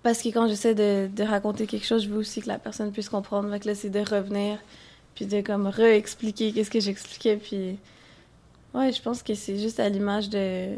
parce 0.03 0.23
que 0.23 0.29
quand 0.29 0.49
j'essaie 0.49 0.75
de, 0.75 1.09
de 1.15 1.23
raconter 1.25 1.67
quelque 1.67 1.85
chose, 1.87 2.05
je 2.05 2.09
veux 2.09 2.19
aussi 2.19 2.41
que 2.41 2.49
la 2.49 2.59
personne 2.59 2.91
puisse 2.91 3.11
comprendre. 3.11 3.57
Que 3.59 3.67
là, 3.69 3.75
c'est 3.75 3.91
de 3.91 4.01
revenir, 4.01 4.59
puis 5.15 5.27
de 5.27 5.41
comme 5.43 5.67
réexpliquer 5.67 6.53
qu'est-ce 6.53 6.71
que 6.71 6.81
j'expliquais, 6.81 7.37
puis 7.37 7.79
ouais, 8.75 8.93
je 8.93 9.03
pense 9.03 9.23
que 9.23 9.35
c'est 9.35 9.59
juste 9.59 9.79
à 9.81 9.89
l'image 9.89 10.29
de 10.31 10.77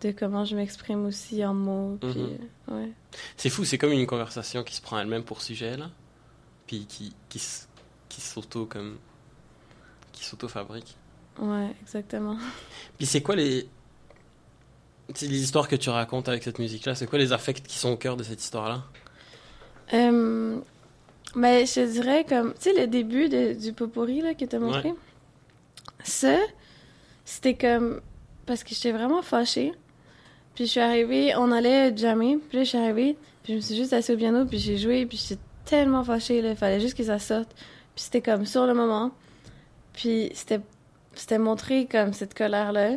de 0.00 0.10
comment 0.10 0.44
je 0.44 0.56
m'exprime 0.56 1.04
aussi 1.06 1.44
en 1.44 1.54
mots, 1.54 1.96
puis 2.00 2.08
Mhm. 2.18 2.38
euh, 2.70 2.80
ouais. 2.80 2.90
C'est 3.36 3.50
fou, 3.50 3.64
c'est 3.64 3.78
comme 3.78 3.92
une 3.92 4.06
conversation 4.06 4.64
qui 4.64 4.74
se 4.74 4.82
prend 4.82 4.98
elle-même 4.98 5.22
pour 5.22 5.42
sujet, 5.42 5.76
là. 5.76 5.90
Puis 6.66 6.86
qui, 6.86 7.14
qui, 7.28 7.40
qui 8.08 8.20
s'auto, 8.20 8.66
comme. 8.66 8.96
qui 10.12 10.24
s'auto-fabrique. 10.24 10.96
Ouais, 11.38 11.68
exactement. 11.82 12.36
Puis 12.98 13.06
c'est 13.06 13.22
quoi 13.22 13.36
les. 13.36 13.68
Les 15.20 15.42
histoires 15.42 15.68
que 15.68 15.76
tu 15.76 15.90
racontes 15.90 16.28
avec 16.28 16.42
cette 16.42 16.58
musique-là, 16.58 16.94
c'est 16.94 17.06
quoi 17.06 17.18
les 17.18 17.32
affects 17.32 17.62
qui 17.66 17.76
sont 17.78 17.90
au 17.90 17.96
cœur 17.96 18.16
de 18.16 18.22
cette 18.22 18.42
histoire-là? 18.42 18.82
Euh, 19.92 20.58
mais 21.34 21.66
je 21.66 21.74
te 21.74 21.92
dirais 21.92 22.24
comme, 22.26 22.54
tu 22.54 22.70
sais, 22.70 22.80
le 22.80 22.86
début 22.86 23.28
de- 23.28 23.52
du 23.52 23.72
potpourri 23.74 24.22
là, 24.22 24.32
que 24.34 24.44
t'as 24.46 24.58
montré, 24.58 24.94
ça, 26.02 26.38
c'était 27.26 27.54
comme, 27.54 28.00
parce 28.46 28.64
que 28.64 28.74
j'étais 28.74 28.92
vraiment 28.92 29.20
fâchée. 29.22 29.72
Puis 30.54 30.64
je 30.66 30.70
suis 30.70 30.80
arrivée, 30.80 31.34
on 31.36 31.50
allait 31.52 31.94
jammer, 31.96 32.38
puis 32.48 32.58
là 32.58 32.64
je 32.64 32.68
suis 32.70 32.78
arrivée, 32.78 33.16
puis 33.42 33.52
je 33.54 33.56
me 33.56 33.60
suis 33.60 33.76
juste 33.76 33.92
assise 33.92 34.14
au 34.14 34.18
piano, 34.18 34.46
puis 34.46 34.58
j'ai 34.58 34.78
joué, 34.78 35.04
puis 35.04 35.18
j'étais 35.18 35.40
tellement 35.66 36.04
fâchée, 36.04 36.40
là, 36.40 36.50
il 36.50 36.56
fallait 36.56 36.80
juste 36.80 36.96
que 36.96 37.04
ça 37.04 37.18
sorte. 37.18 37.50
Puis 37.94 38.04
c'était 38.04 38.22
comme 38.22 38.46
sur 38.46 38.66
le 38.66 38.72
moment. 38.72 39.10
Puis 39.92 40.30
c'était 40.34 40.60
c'était 41.14 41.38
montré 41.38 41.86
comme 41.90 42.12
cette 42.12 42.34
colère-là. 42.34 42.96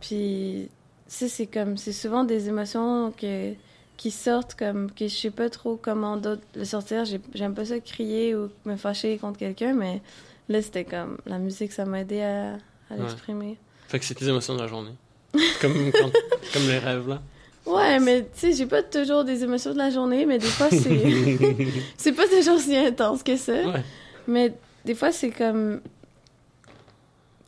Puis 0.00 0.68
ça, 1.06 1.28
c'est 1.28 1.46
comme, 1.46 1.76
c'est 1.76 1.92
souvent 1.92 2.24
des 2.24 2.48
émotions 2.48 3.12
que 3.18 3.52
qui 3.96 4.10
sortent 4.10 4.54
comme 4.54 4.90
que 4.92 5.08
je 5.08 5.14
sais 5.16 5.30
pas 5.30 5.48
trop 5.48 5.78
comment 5.80 6.18
d'autres 6.18 6.42
le 6.54 6.66
sortir. 6.66 7.06
J'ai- 7.06 7.20
J'aime 7.34 7.54
pas 7.54 7.64
ça 7.64 7.80
crier 7.80 8.34
ou 8.34 8.50
me 8.66 8.76
fâcher 8.76 9.16
contre 9.16 9.38
quelqu'un, 9.38 9.72
mais 9.72 10.02
là 10.50 10.60
c'était 10.60 10.84
comme 10.84 11.16
la 11.24 11.38
musique, 11.38 11.72
ça 11.72 11.86
m'a 11.86 12.00
aidé 12.02 12.20
à, 12.20 12.50
à 12.50 12.56
Ouais. 12.90 13.00
l'exprimer. 13.00 13.56
Fait 13.88 13.98
que 13.98 14.04
c'est 14.04 14.14
tes 14.14 14.28
émotions 14.28 14.54
de 14.54 14.60
la 14.60 14.66
journée. 14.66 14.90
comme, 15.62 15.72
quand- 15.92 16.12
comme 16.52 16.66
les 16.68 16.76
rêves, 16.78 17.08
là. 17.08 17.22
Ouais, 17.64 17.98
mais 17.98 18.22
tu 18.24 18.28
sais, 18.34 18.52
j'ai 18.52 18.66
pas 18.66 18.82
toujours 18.82 19.24
des 19.24 19.42
émotions 19.42 19.72
de 19.72 19.78
la 19.78 19.88
journée, 19.90 20.26
mais 20.26 20.36
des 20.38 20.46
fois 20.46 20.68
c'est 20.70 21.38
c'est 21.96 22.12
pas 22.12 22.28
toujours 22.28 22.58
si 22.60 22.76
intense 22.76 23.22
que 23.22 23.36
ça. 23.38 23.54
Ouais. 23.66 23.82
Mais 24.28 24.52
des 24.84 24.94
fois 24.94 25.10
c'est 25.10 25.30
comme 25.30 25.80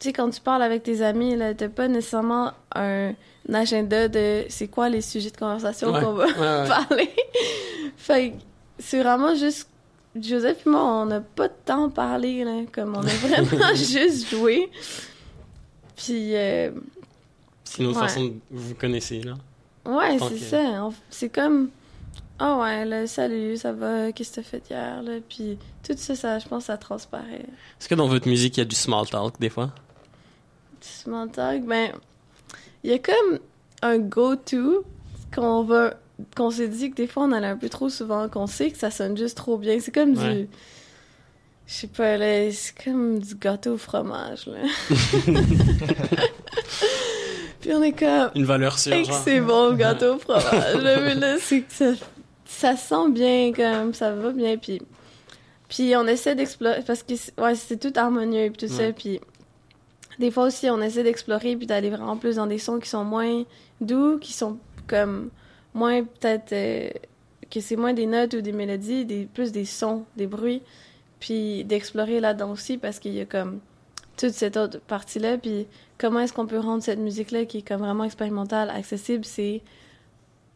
sais 0.01 0.13
quand 0.13 0.31
tu 0.31 0.41
parles 0.41 0.63
avec 0.63 0.83
tes 0.83 1.03
amis 1.03 1.35
là, 1.37 1.55
t'as 1.55 1.69
pas 1.69 1.89
nécessairement 1.89 2.53
un, 2.75 3.11
un 3.49 3.55
agenda 3.55 4.09
de 4.09 4.45
c'est 4.49 4.69
quoi 4.69 4.89
les 4.89 5.01
sujets 5.01 5.31
de 5.31 5.37
conversation 5.37 5.93
Ouais. 5.93 6.01
qu'on 6.03 6.13
va 6.13 6.27
Ouais, 6.27 6.33
ouais. 6.33 6.69
parler. 6.69 7.11
fait 7.97 8.31
que 8.31 8.35
c'est 8.79 9.03
vraiment 9.03 9.35
juste. 9.35 9.69
Joseph 10.21 10.67
et 10.67 10.71
moi, 10.71 10.83
on 10.83 11.07
n'a 11.07 11.21
pas 11.21 11.47
de 11.49 11.53
temps 11.65 11.91
parlé, 11.91 12.43
là. 12.43 12.63
Comme 12.73 12.97
on 12.97 13.01
a 13.03 13.07
vraiment 13.07 13.75
juste 13.75 14.29
joué. 14.31 14.69
Puis, 15.97 16.35
euh, 16.35 16.71
C'est 17.65 17.83
une 17.83 17.89
autre 17.91 18.01
façon 18.01 18.25
de 18.25 18.33
vous 18.51 18.75
connaissez, 18.75 19.21
là. 19.23 19.35
ouais, 19.85 20.17
Tant 20.19 20.29
c'est 20.29 20.35
que- 20.35 20.41
ça. 20.41 20.89
C'est 21.11 21.29
comme. 21.29 21.71
Ah 22.41 22.57
ouais, 22.59 22.85
là, 22.85 23.07
salut, 23.09 23.57
ça 23.57 23.73
va, 23.73 24.13
qu'est-ce 24.13 24.31
que 24.31 24.35
t'as 24.37 24.43
fait 24.43 24.63
hier, 24.71 25.03
là? 25.03 25.13
Puis 25.29 25.59
tout 25.87 25.95
ça, 25.97 26.15
ça, 26.15 26.39
je 26.39 26.47
pense, 26.49 26.65
ça 26.67 26.77
transparaît. 26.77 27.45
Est-ce 27.81 27.89
que 27.89 27.95
dans 27.97 28.07
votre 28.07 28.29
musique, 28.29 28.57
il 28.57 28.61
y 28.61 28.63
a 28.63 28.67
du 28.67 28.77
small 28.77 29.07
talk, 29.09 29.39
des 29.41 29.51
fois? 29.51 29.71
Small 30.81 31.29
talk, 31.31 31.63
ben, 31.65 31.93
il 32.85 32.91
y 32.91 32.95
a 32.95 32.99
comme 32.99 33.39
un 33.83 33.99
go-to 33.99 34.85
qu'on 35.35 35.63
va. 35.65 35.95
qu'on 36.37 36.51
s'est 36.51 36.69
dit 36.69 36.91
que 36.91 36.97
des 36.97 37.07
fois 37.07 37.25
on 37.25 37.33
allait 37.33 37.47
un 37.49 37.57
peu 37.57 37.69
trop 37.69 37.89
souvent, 37.89 38.29
qu'on 38.29 38.47
sait 38.47 38.71
que 38.71 38.79
ça 38.79 38.91
sonne 38.91 39.17
juste 39.17 39.37
trop 39.37 39.57
bien. 39.59 39.79
C'est 39.81 39.93
comme 39.95 40.17
Ouais. 40.17 40.35
du. 40.43 40.49
Je 41.67 41.75
sais 41.75 41.87
pas, 41.87 42.17
là, 42.17 42.51
c'est 42.51 42.83
comme 42.83 43.19
du 43.19 43.35
gâteau 43.35 43.75
au 43.75 43.77
fromage, 43.79 44.47
là. 44.47 44.57
Puis 47.61 47.73
on 47.75 47.83
est 47.83 47.93
comme. 47.93 48.31
Une 48.35 48.45
valeur 48.45 48.79
sûre, 48.79 48.95
c'est 49.25 49.41
bon 49.41 49.71
le 49.71 49.77
gâteau 49.77 50.15
au 50.15 50.19
fromage. 50.19 50.75
là, 50.83 51.01
mais 51.01 51.15
là, 51.15 51.37
c'est 51.41 51.61
que 51.63 51.73
ça, 51.73 51.93
ça 52.47 52.77
sent 52.77 53.11
bien, 53.11 53.53
comme, 53.55 53.93
ça 53.95 54.13
va 54.13 54.31
bien. 54.31 54.57
Puis, 54.57 54.81
puis 55.69 55.95
on 55.97 56.07
essaie 56.07 56.35
d'explorer, 56.35 56.83
parce 56.87 57.03
que 57.03 57.15
ouais, 57.41 57.55
c'est 57.55 57.79
tout 57.79 57.93
harmonieux 57.99 58.45
et 58.45 58.51
tout 58.53 58.69
ça. 58.69 58.93
Puis 58.93 59.21
des 60.19 60.31
fois 60.31 60.45
aussi, 60.45 60.69
on 60.71 60.81
essaie 60.81 61.03
d'explorer 61.03 61.57
puis 61.57 61.67
d'aller 61.67 61.91
vraiment 61.91 62.17
plus 62.17 62.37
dans 62.37 62.47
des 62.47 62.59
sons 62.59 62.79
qui 62.79 62.89
sont 62.89 63.05
moins 63.05 63.45
doux, 63.81 64.19
qui 64.19 64.33
sont 64.33 64.59
comme 64.87 65.31
moins 65.75 66.03
peut-être. 66.05 66.53
euh, 66.53 66.91
que 67.51 67.61
c'est 67.61 67.77
moins 67.77 67.95
des 67.95 68.05
notes 68.05 68.35
ou 68.35 68.41
des 68.43 68.53
mélodies, 68.53 69.07
des, 69.07 69.25
plus 69.25 69.53
des 69.53 69.65
sons, 69.65 70.05
des 70.17 70.27
bruits. 70.27 70.61
Puis 71.19 71.65
d'explorer 71.65 72.21
là-dedans 72.21 72.51
aussi 72.51 72.77
parce 72.77 72.99
qu'il 72.99 73.15
y 73.15 73.21
a 73.21 73.25
comme 73.25 73.61
toute 74.19 74.33
cette 74.33 74.57
autre 74.59 74.81
partie-là. 74.81 75.39
Puis 75.39 75.67
comment 75.97 76.21
est-ce 76.21 76.33
qu'on 76.35 76.47
peut 76.47 76.59
rendre 76.61 76.83
cette 76.83 76.99
musique-là 76.99 77.47
qui 77.47 77.59
est 77.59 77.63
comme 77.67 77.81
vraiment 77.81 78.05
expérimentale, 78.05 78.69
accessible, 78.71 79.25
c'est 79.25 79.63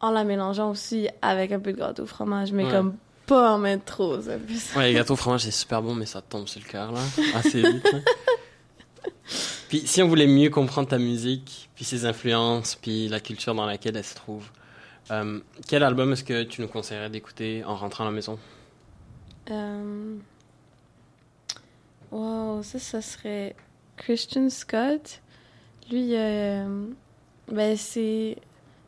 en 0.00 0.10
la 0.10 0.24
mélangeant 0.24 0.70
aussi 0.70 1.08
avec 1.22 1.52
un 1.52 1.60
peu 1.60 1.72
de 1.72 1.78
gâteau 1.78 2.02
au 2.02 2.06
fromage, 2.06 2.52
mais 2.52 2.64
Ouais. 2.66 2.70
comme 2.70 2.96
pas 3.26 3.52
en 3.54 3.58
mettre 3.58 3.84
trop. 3.84 4.20
Ça. 4.20 4.32
Ouais, 4.76 4.88
les 4.88 4.94
gâteaux 4.94 5.14
au 5.14 5.16
fromage, 5.16 5.42
c'est 5.44 5.50
super 5.50 5.80
bon, 5.80 5.94
mais 5.94 6.06
ça 6.06 6.20
tombe 6.20 6.46
sur 6.48 6.60
le 6.60 6.68
cœur, 6.68 6.92
là. 6.92 7.00
Assez 7.36 7.62
vite, 7.62 7.90
là. 7.92 8.00
Puis, 9.68 9.82
si 9.86 10.02
on 10.02 10.08
voulait 10.08 10.26
mieux 10.26 10.50
comprendre 10.50 10.88
ta 10.88 10.98
musique, 10.98 11.70
puis 11.74 11.84
ses 11.84 12.04
influences, 12.04 12.74
puis 12.74 13.08
la 13.08 13.20
culture 13.20 13.54
dans 13.54 13.64
laquelle 13.64 13.96
elle 13.96 14.04
se 14.04 14.14
trouve, 14.14 14.44
euh, 15.10 15.40
quel 15.66 15.82
album 15.82 16.12
est-ce 16.12 16.24
que 16.24 16.42
tu 16.42 16.60
nous 16.60 16.68
conseillerais 16.68 17.10
d'écouter 17.10 17.64
en 17.64 17.74
rentrant 17.74 18.04
à 18.04 18.08
la 18.08 18.12
maison? 18.12 18.38
Euh... 19.50 20.16
Wow, 22.10 22.62
ça, 22.62 22.78
ça 22.78 23.00
serait 23.00 23.56
Christian 23.96 24.50
Scott. 24.50 25.20
Lui, 25.90 26.14
euh, 26.14 26.86
ben, 27.48 27.76
c'est 27.76 28.36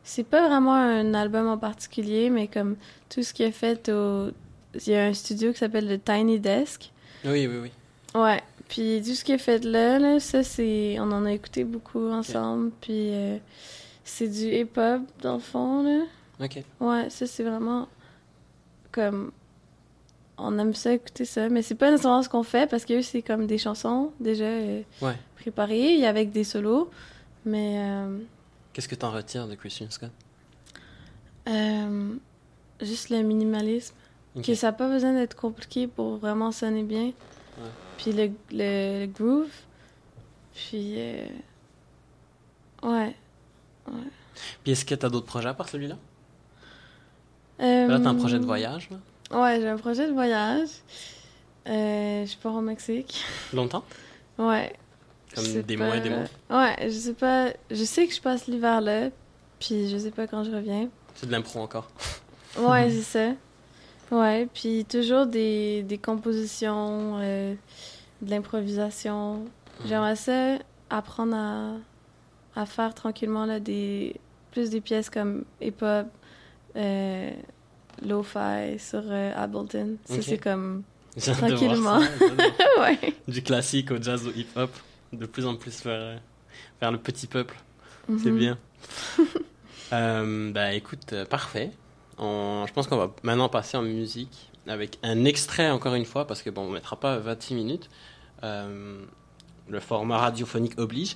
c'est 0.03 0.23
pas 0.23 0.47
vraiment 0.47 0.75
un 0.75 1.15
album 1.15 1.47
en 1.47 1.57
particulier, 1.57 2.29
mais 2.29 2.47
comme 2.47 2.75
tout 3.09 3.23
ce 3.23 3.33
qui 3.33 3.43
est 3.43 3.51
fait 3.51 3.89
au. 3.89 4.29
Il 4.75 4.91
y 4.91 4.95
a 4.95 5.05
un 5.05 5.13
studio 5.13 5.51
qui 5.51 5.59
s'appelle 5.59 5.87
le 5.87 5.97
Tiny 5.97 6.39
Desk. 6.39 6.91
Oui, 7.23 7.47
oui, 7.47 7.57
oui. 7.63 7.71
Ouais. 8.13 8.43
Puis 8.67 9.01
tout 9.05 9.13
ce 9.13 9.23
qui 9.23 9.31
est 9.31 9.37
fait 9.37 9.63
là, 9.63 9.99
là 9.99 10.19
ça, 10.19 10.43
c'est. 10.43 10.97
On 10.99 11.11
en 11.11 11.25
a 11.25 11.31
écouté 11.33 11.63
beaucoup 11.63 12.09
ensemble. 12.09 12.71
Puis 12.81 13.13
euh, 13.13 13.37
c'est 14.03 14.27
du 14.27 14.45
hip-hop, 14.53 15.01
dans 15.21 15.35
le 15.35 15.39
fond, 15.39 15.83
là. 15.83 16.03
Ok. 16.43 16.63
Ouais, 16.79 17.09
ça, 17.09 17.27
c'est 17.27 17.43
vraiment. 17.43 17.87
Comme. 18.91 19.31
On 20.37 20.57
aime 20.59 20.73
ça, 20.73 20.93
écouter 20.93 21.23
ça. 21.25 21.47
Mais 21.47 21.61
c'est 21.61 21.75
pas 21.75 21.91
nécessairement 21.91 22.21
ce 22.23 22.27
qu'on 22.29 22.43
fait, 22.43 22.69
parce 22.69 22.83
que 22.85 22.93
eux, 22.95 23.01
c'est 23.01 23.21
comme 23.21 23.47
des 23.47 23.57
chansons 23.57 24.11
déjà 24.19 24.43
euh, 24.45 24.81
Ouais. 25.01 25.15
préparées, 25.37 26.05
avec 26.05 26.31
des 26.31 26.43
solos. 26.43 26.89
Mais. 27.45 27.77
euh, 27.79 28.17
Qu'est-ce 28.73 28.89
que 28.89 28.95
t'en 28.95 29.11
retires 29.11 29.47
de 29.47 29.55
Christian 29.55 29.87
Scott? 29.89 30.11
Euh, 31.47 32.15
juste 32.81 33.09
le 33.09 33.21
minimalisme. 33.21 33.93
Ok. 34.35 34.43
Que 34.45 34.55
ça 34.55 34.67
n'a 34.67 34.73
pas 34.73 34.89
besoin 34.89 35.13
d'être 35.13 35.35
compliqué 35.35 35.87
pour 35.87 36.17
vraiment 36.17 36.51
sonner 36.51 36.83
bien. 36.83 37.11
Puis 37.97 38.11
le, 38.11 38.31
le, 38.51 39.01
le 39.01 39.07
groove. 39.07 39.49
Puis. 40.53 40.95
euh, 40.97 41.25
Ouais. 42.83 43.15
Puis 44.63 44.71
est-ce 44.73 44.85
que 44.85 44.93
t'as 44.95 45.09
d'autres 45.09 45.25
projets 45.25 45.49
à 45.49 45.53
part 45.53 45.69
celui-là? 45.69 45.95
Euh, 47.61 47.87
Là, 47.87 47.99
t'as 47.99 48.09
un 48.09 48.15
projet 48.15 48.37
de 48.39 48.45
voyage, 48.45 48.89
là 48.91 48.97
Ouais, 49.39 49.59
j'ai 49.59 49.67
un 49.69 49.77
projet 49.77 50.07
de 50.07 50.11
voyage. 50.13 50.69
Euh, 51.67 52.25
je 52.25 52.37
pars 52.37 52.53
au 52.53 52.61
Mexique. 52.61 53.23
Longtemps? 53.53 53.83
Ouais. 54.37 54.73
Comme 55.33 55.45
des 55.63 55.77
pas- 55.77 55.85
mois 55.85 55.97
et 55.97 56.01
des 56.01 56.09
mois? 56.09 56.25
Ouais, 56.49 56.75
je 56.83 56.89
sais 56.97 57.13
pas. 57.13 57.49
Je 57.71 57.83
sais 57.83 58.05
que 58.07 58.13
je 58.13 58.21
passe 58.21 58.45
l'hiver 58.47 58.81
là. 58.81 59.09
Puis 59.59 59.89
je 59.89 59.97
sais 59.97 60.11
pas 60.11 60.27
quand 60.27 60.43
je 60.43 60.51
reviens. 60.51 60.89
C'est 61.15 61.25
de 61.27 61.31
l'impro 61.31 61.61
encore. 61.61 61.89
Ouais, 62.59 62.89
c'est 62.91 63.01
ça. 63.01 63.33
Ouais, 64.11 64.47
puis 64.53 64.85
toujours 64.85 65.25
des, 65.25 65.83
des 65.83 65.97
compositions, 65.97 67.17
euh, 67.21 67.53
de 68.21 68.29
l'improvisation. 68.29 69.35
Mhm. 69.39 69.87
J'aimerais 69.87 70.15
ça 70.15 70.57
apprendre 70.89 71.35
à, 71.35 71.73
à 72.55 72.65
faire 72.65 72.93
tranquillement 72.93 73.45
là, 73.45 73.59
des, 73.59 74.15
plus 74.51 74.69
des 74.69 74.81
pièces 74.81 75.09
comme 75.09 75.43
hip-hop, 75.61 76.07
euh, 76.75 77.31
lo-fi 78.05 78.77
sur 78.79 79.01
euh, 79.05 79.31
Ableton. 79.35 79.97
Ça, 80.05 80.21
c'est 80.21 80.37
comme. 80.37 80.83
Tranquillement. 81.17 82.01
ça, 82.01 82.07
j'adore. 82.19 82.45
ouais. 82.81 83.13
du 83.27 83.41
classique 83.41 83.89
au 83.91 84.01
jazz 84.01 84.27
au 84.27 84.31
hip-hop, 84.31 84.69
de 85.13 85.25
plus 85.25 85.45
en 85.45 85.55
plus 85.55 85.83
vers, 85.83 86.19
vers 86.81 86.91
le 86.91 86.97
petit 86.97 87.25
peuple. 87.27 87.55
C'est 88.21 88.29
Mhm. 88.31 88.37
bien. 88.37 88.57
euh, 89.93 90.51
bah 90.51 90.73
écoute, 90.73 91.15
parfait. 91.29 91.71
Je 92.19 92.73
pense 92.73 92.87
qu'on 92.87 92.97
va 92.97 93.11
maintenant 93.23 93.49
passer 93.49 93.77
en 93.77 93.81
musique 93.81 94.49
avec 94.67 94.97
un 95.03 95.25
extrait 95.25 95.69
encore 95.69 95.93
une 95.95 96.05
fois, 96.05 96.25
parce 96.25 96.41
que 96.41 96.49
bon, 96.49 96.63
on 96.63 96.71
mettra 96.71 96.99
pas 96.99 97.17
26 97.17 97.55
minutes. 97.55 97.89
Euh, 98.43 98.99
le 99.67 99.79
format 99.79 100.17
radiophonique 100.17 100.77
oblige. 100.77 101.15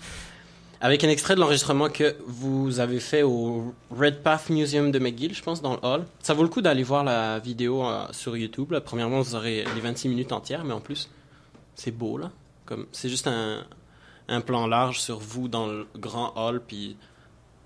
Avec 0.82 1.04
un 1.04 1.10
extrait 1.10 1.36
de 1.36 1.42
l'enregistrement 1.42 1.90
que 1.90 2.16
vous 2.26 2.80
avez 2.80 3.02
fait 3.02 3.22
au 3.22 3.74
Red 3.92 4.24
Path 4.24 4.50
Museum 4.50 4.92
de 4.92 5.00
McGill, 5.00 5.34
je 5.36 5.44
pense, 5.44 5.62
dans 5.62 5.74
le 5.74 5.80
hall. 5.86 6.06
Ça 6.22 6.34
vaut 6.34 6.44
le 6.44 6.50
coup 6.50 6.62
d'aller 6.62 6.84
voir 6.84 7.04
la 7.04 7.40
vidéo 7.40 7.86
euh, 7.86 8.06
sur 8.12 8.38
YouTube. 8.38 8.72
Là. 8.72 8.80
Premièrement, 8.80 9.20
vous 9.22 9.36
aurez 9.36 9.66
les 9.76 9.82
26 9.82 10.08
minutes 10.08 10.32
entières, 10.32 10.64
mais 10.64 10.74
en 10.74 10.80
plus, 10.80 11.10
c'est 11.76 11.92
beau, 11.92 12.18
là. 12.18 12.32
Comme, 12.66 12.86
c'est 12.92 13.10
juste 13.10 13.28
un, 13.28 13.66
plan 14.42 14.68
large 14.68 15.00
sur 15.02 15.20
vous 15.20 15.48
dans 15.48 15.68
le 15.68 15.88
grand 15.98 16.32
hall, 16.36 16.62
puis 16.66 16.96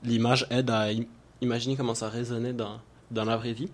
l'image 0.03 0.47
aide 0.49 0.69
à 0.69 0.83
im- 0.85 1.05
imaginer 1.41 1.75
comment 1.75 1.93
ça 1.93 2.09
résonnait 2.09 2.53
dans, 2.53 2.79
dans 3.13 3.25
la 3.25 3.37
vraie 3.37 3.53
vie. 3.53 3.69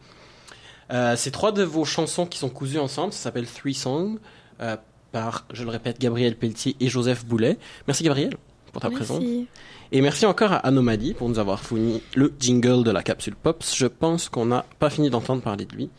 Euh, 0.92 1.16
c'est 1.16 1.32
trois 1.32 1.52
de 1.52 1.64
vos 1.64 1.86
chansons 1.86 2.26
qui 2.26 2.40
sont 2.40 2.50
cousues 2.50 2.80
ensemble. 2.80 3.14
Ça 3.14 3.20
s'appelle 3.20 3.48
Three 3.48 3.74
Songs, 3.74 4.18
euh, 4.62 4.76
par, 5.12 5.46
je 5.54 5.64
le 5.64 5.70
répète, 5.70 6.00
Gabriel 6.00 6.36
Pelletier 6.36 6.76
et 6.80 6.88
Joseph 6.88 7.26
Boulet. 7.26 7.58
Merci 7.88 8.04
Gabriel 8.04 8.38
pour 8.72 8.82
ta 8.82 8.90
présence. 8.90 9.20
Merci. 9.20 9.48
Et 9.92 10.02
merci 10.02 10.26
encore 10.26 10.52
à 10.52 10.58
Anomalie 10.58 11.14
pour 11.16 11.30
nous 11.30 11.40
avoir 11.40 11.62
fourni 11.62 12.04
le 12.16 12.34
jingle 12.40 12.84
de 12.84 12.92
la 12.92 13.02
capsule 13.02 13.36
Pops. 13.36 13.76
Je 13.76 13.88
pense 13.88 14.30
qu'on 14.30 14.46
n'a 14.46 14.66
pas 14.78 14.92
fini 14.92 15.10
d'entendre 15.10 15.42
parler 15.42 15.66
de 15.66 15.76
lui. 15.76 15.90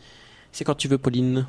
C'est 0.53 0.63
quand 0.63 0.75
tu 0.75 0.87
veux, 0.87 0.97
Pauline. 0.97 1.45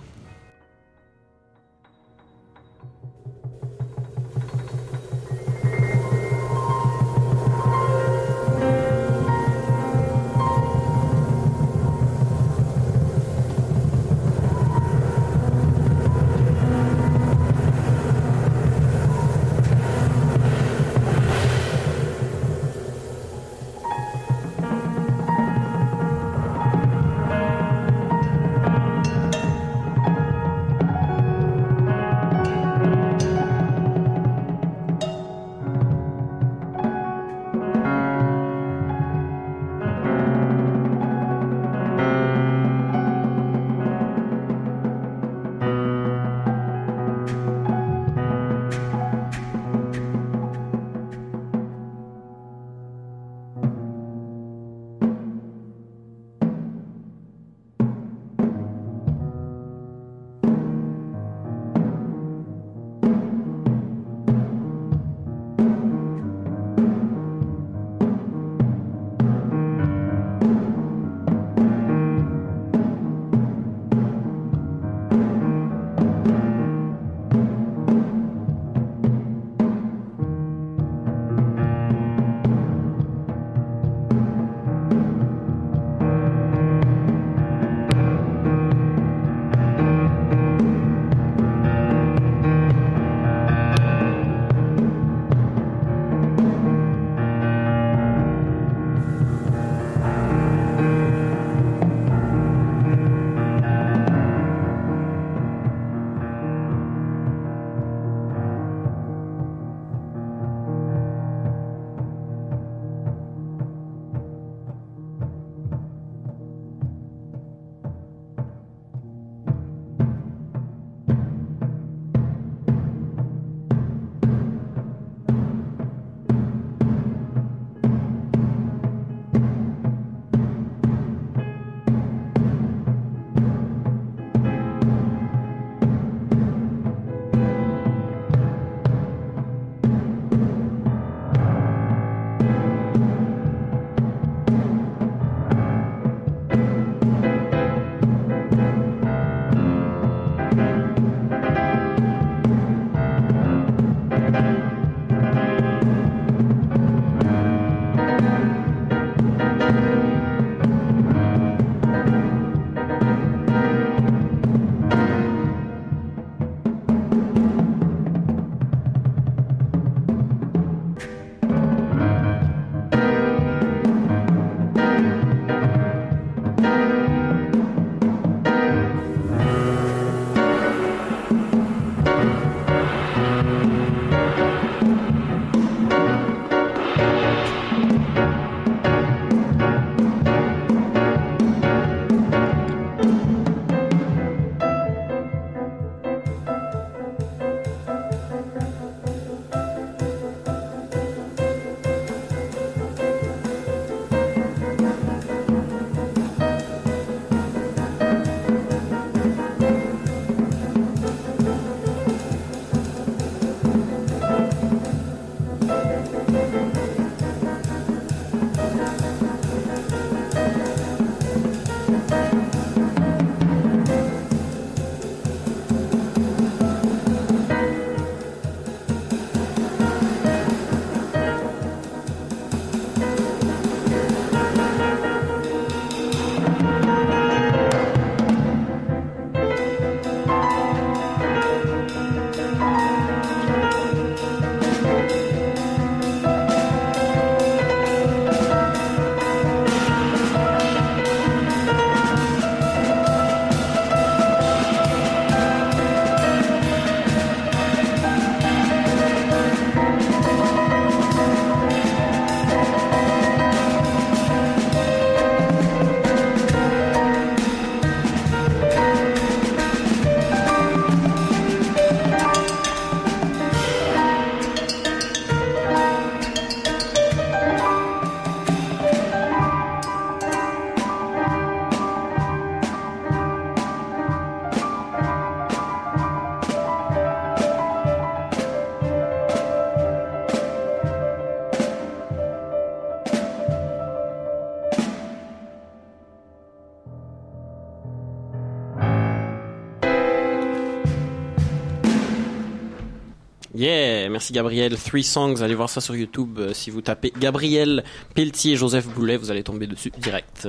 Gabriel. 304.32 304.76
Three 304.76 305.04
Songs, 305.04 305.42
allez 305.42 305.54
voir 305.54 305.70
ça 305.70 305.80
sur 305.80 305.94
YouTube. 305.94 306.38
euh, 306.38 306.52
si 306.52 306.70
vous 306.70 306.80
tapez 306.80 307.12
Gabriel 307.18 307.84
Pelletier, 308.14 308.56
Joseph 308.56 308.86
Boulet, 308.88 309.16
vous 309.16 309.30
allez 309.30 309.42
tomber 309.42 309.66
dessus 309.66 309.92
direct. 309.98 310.48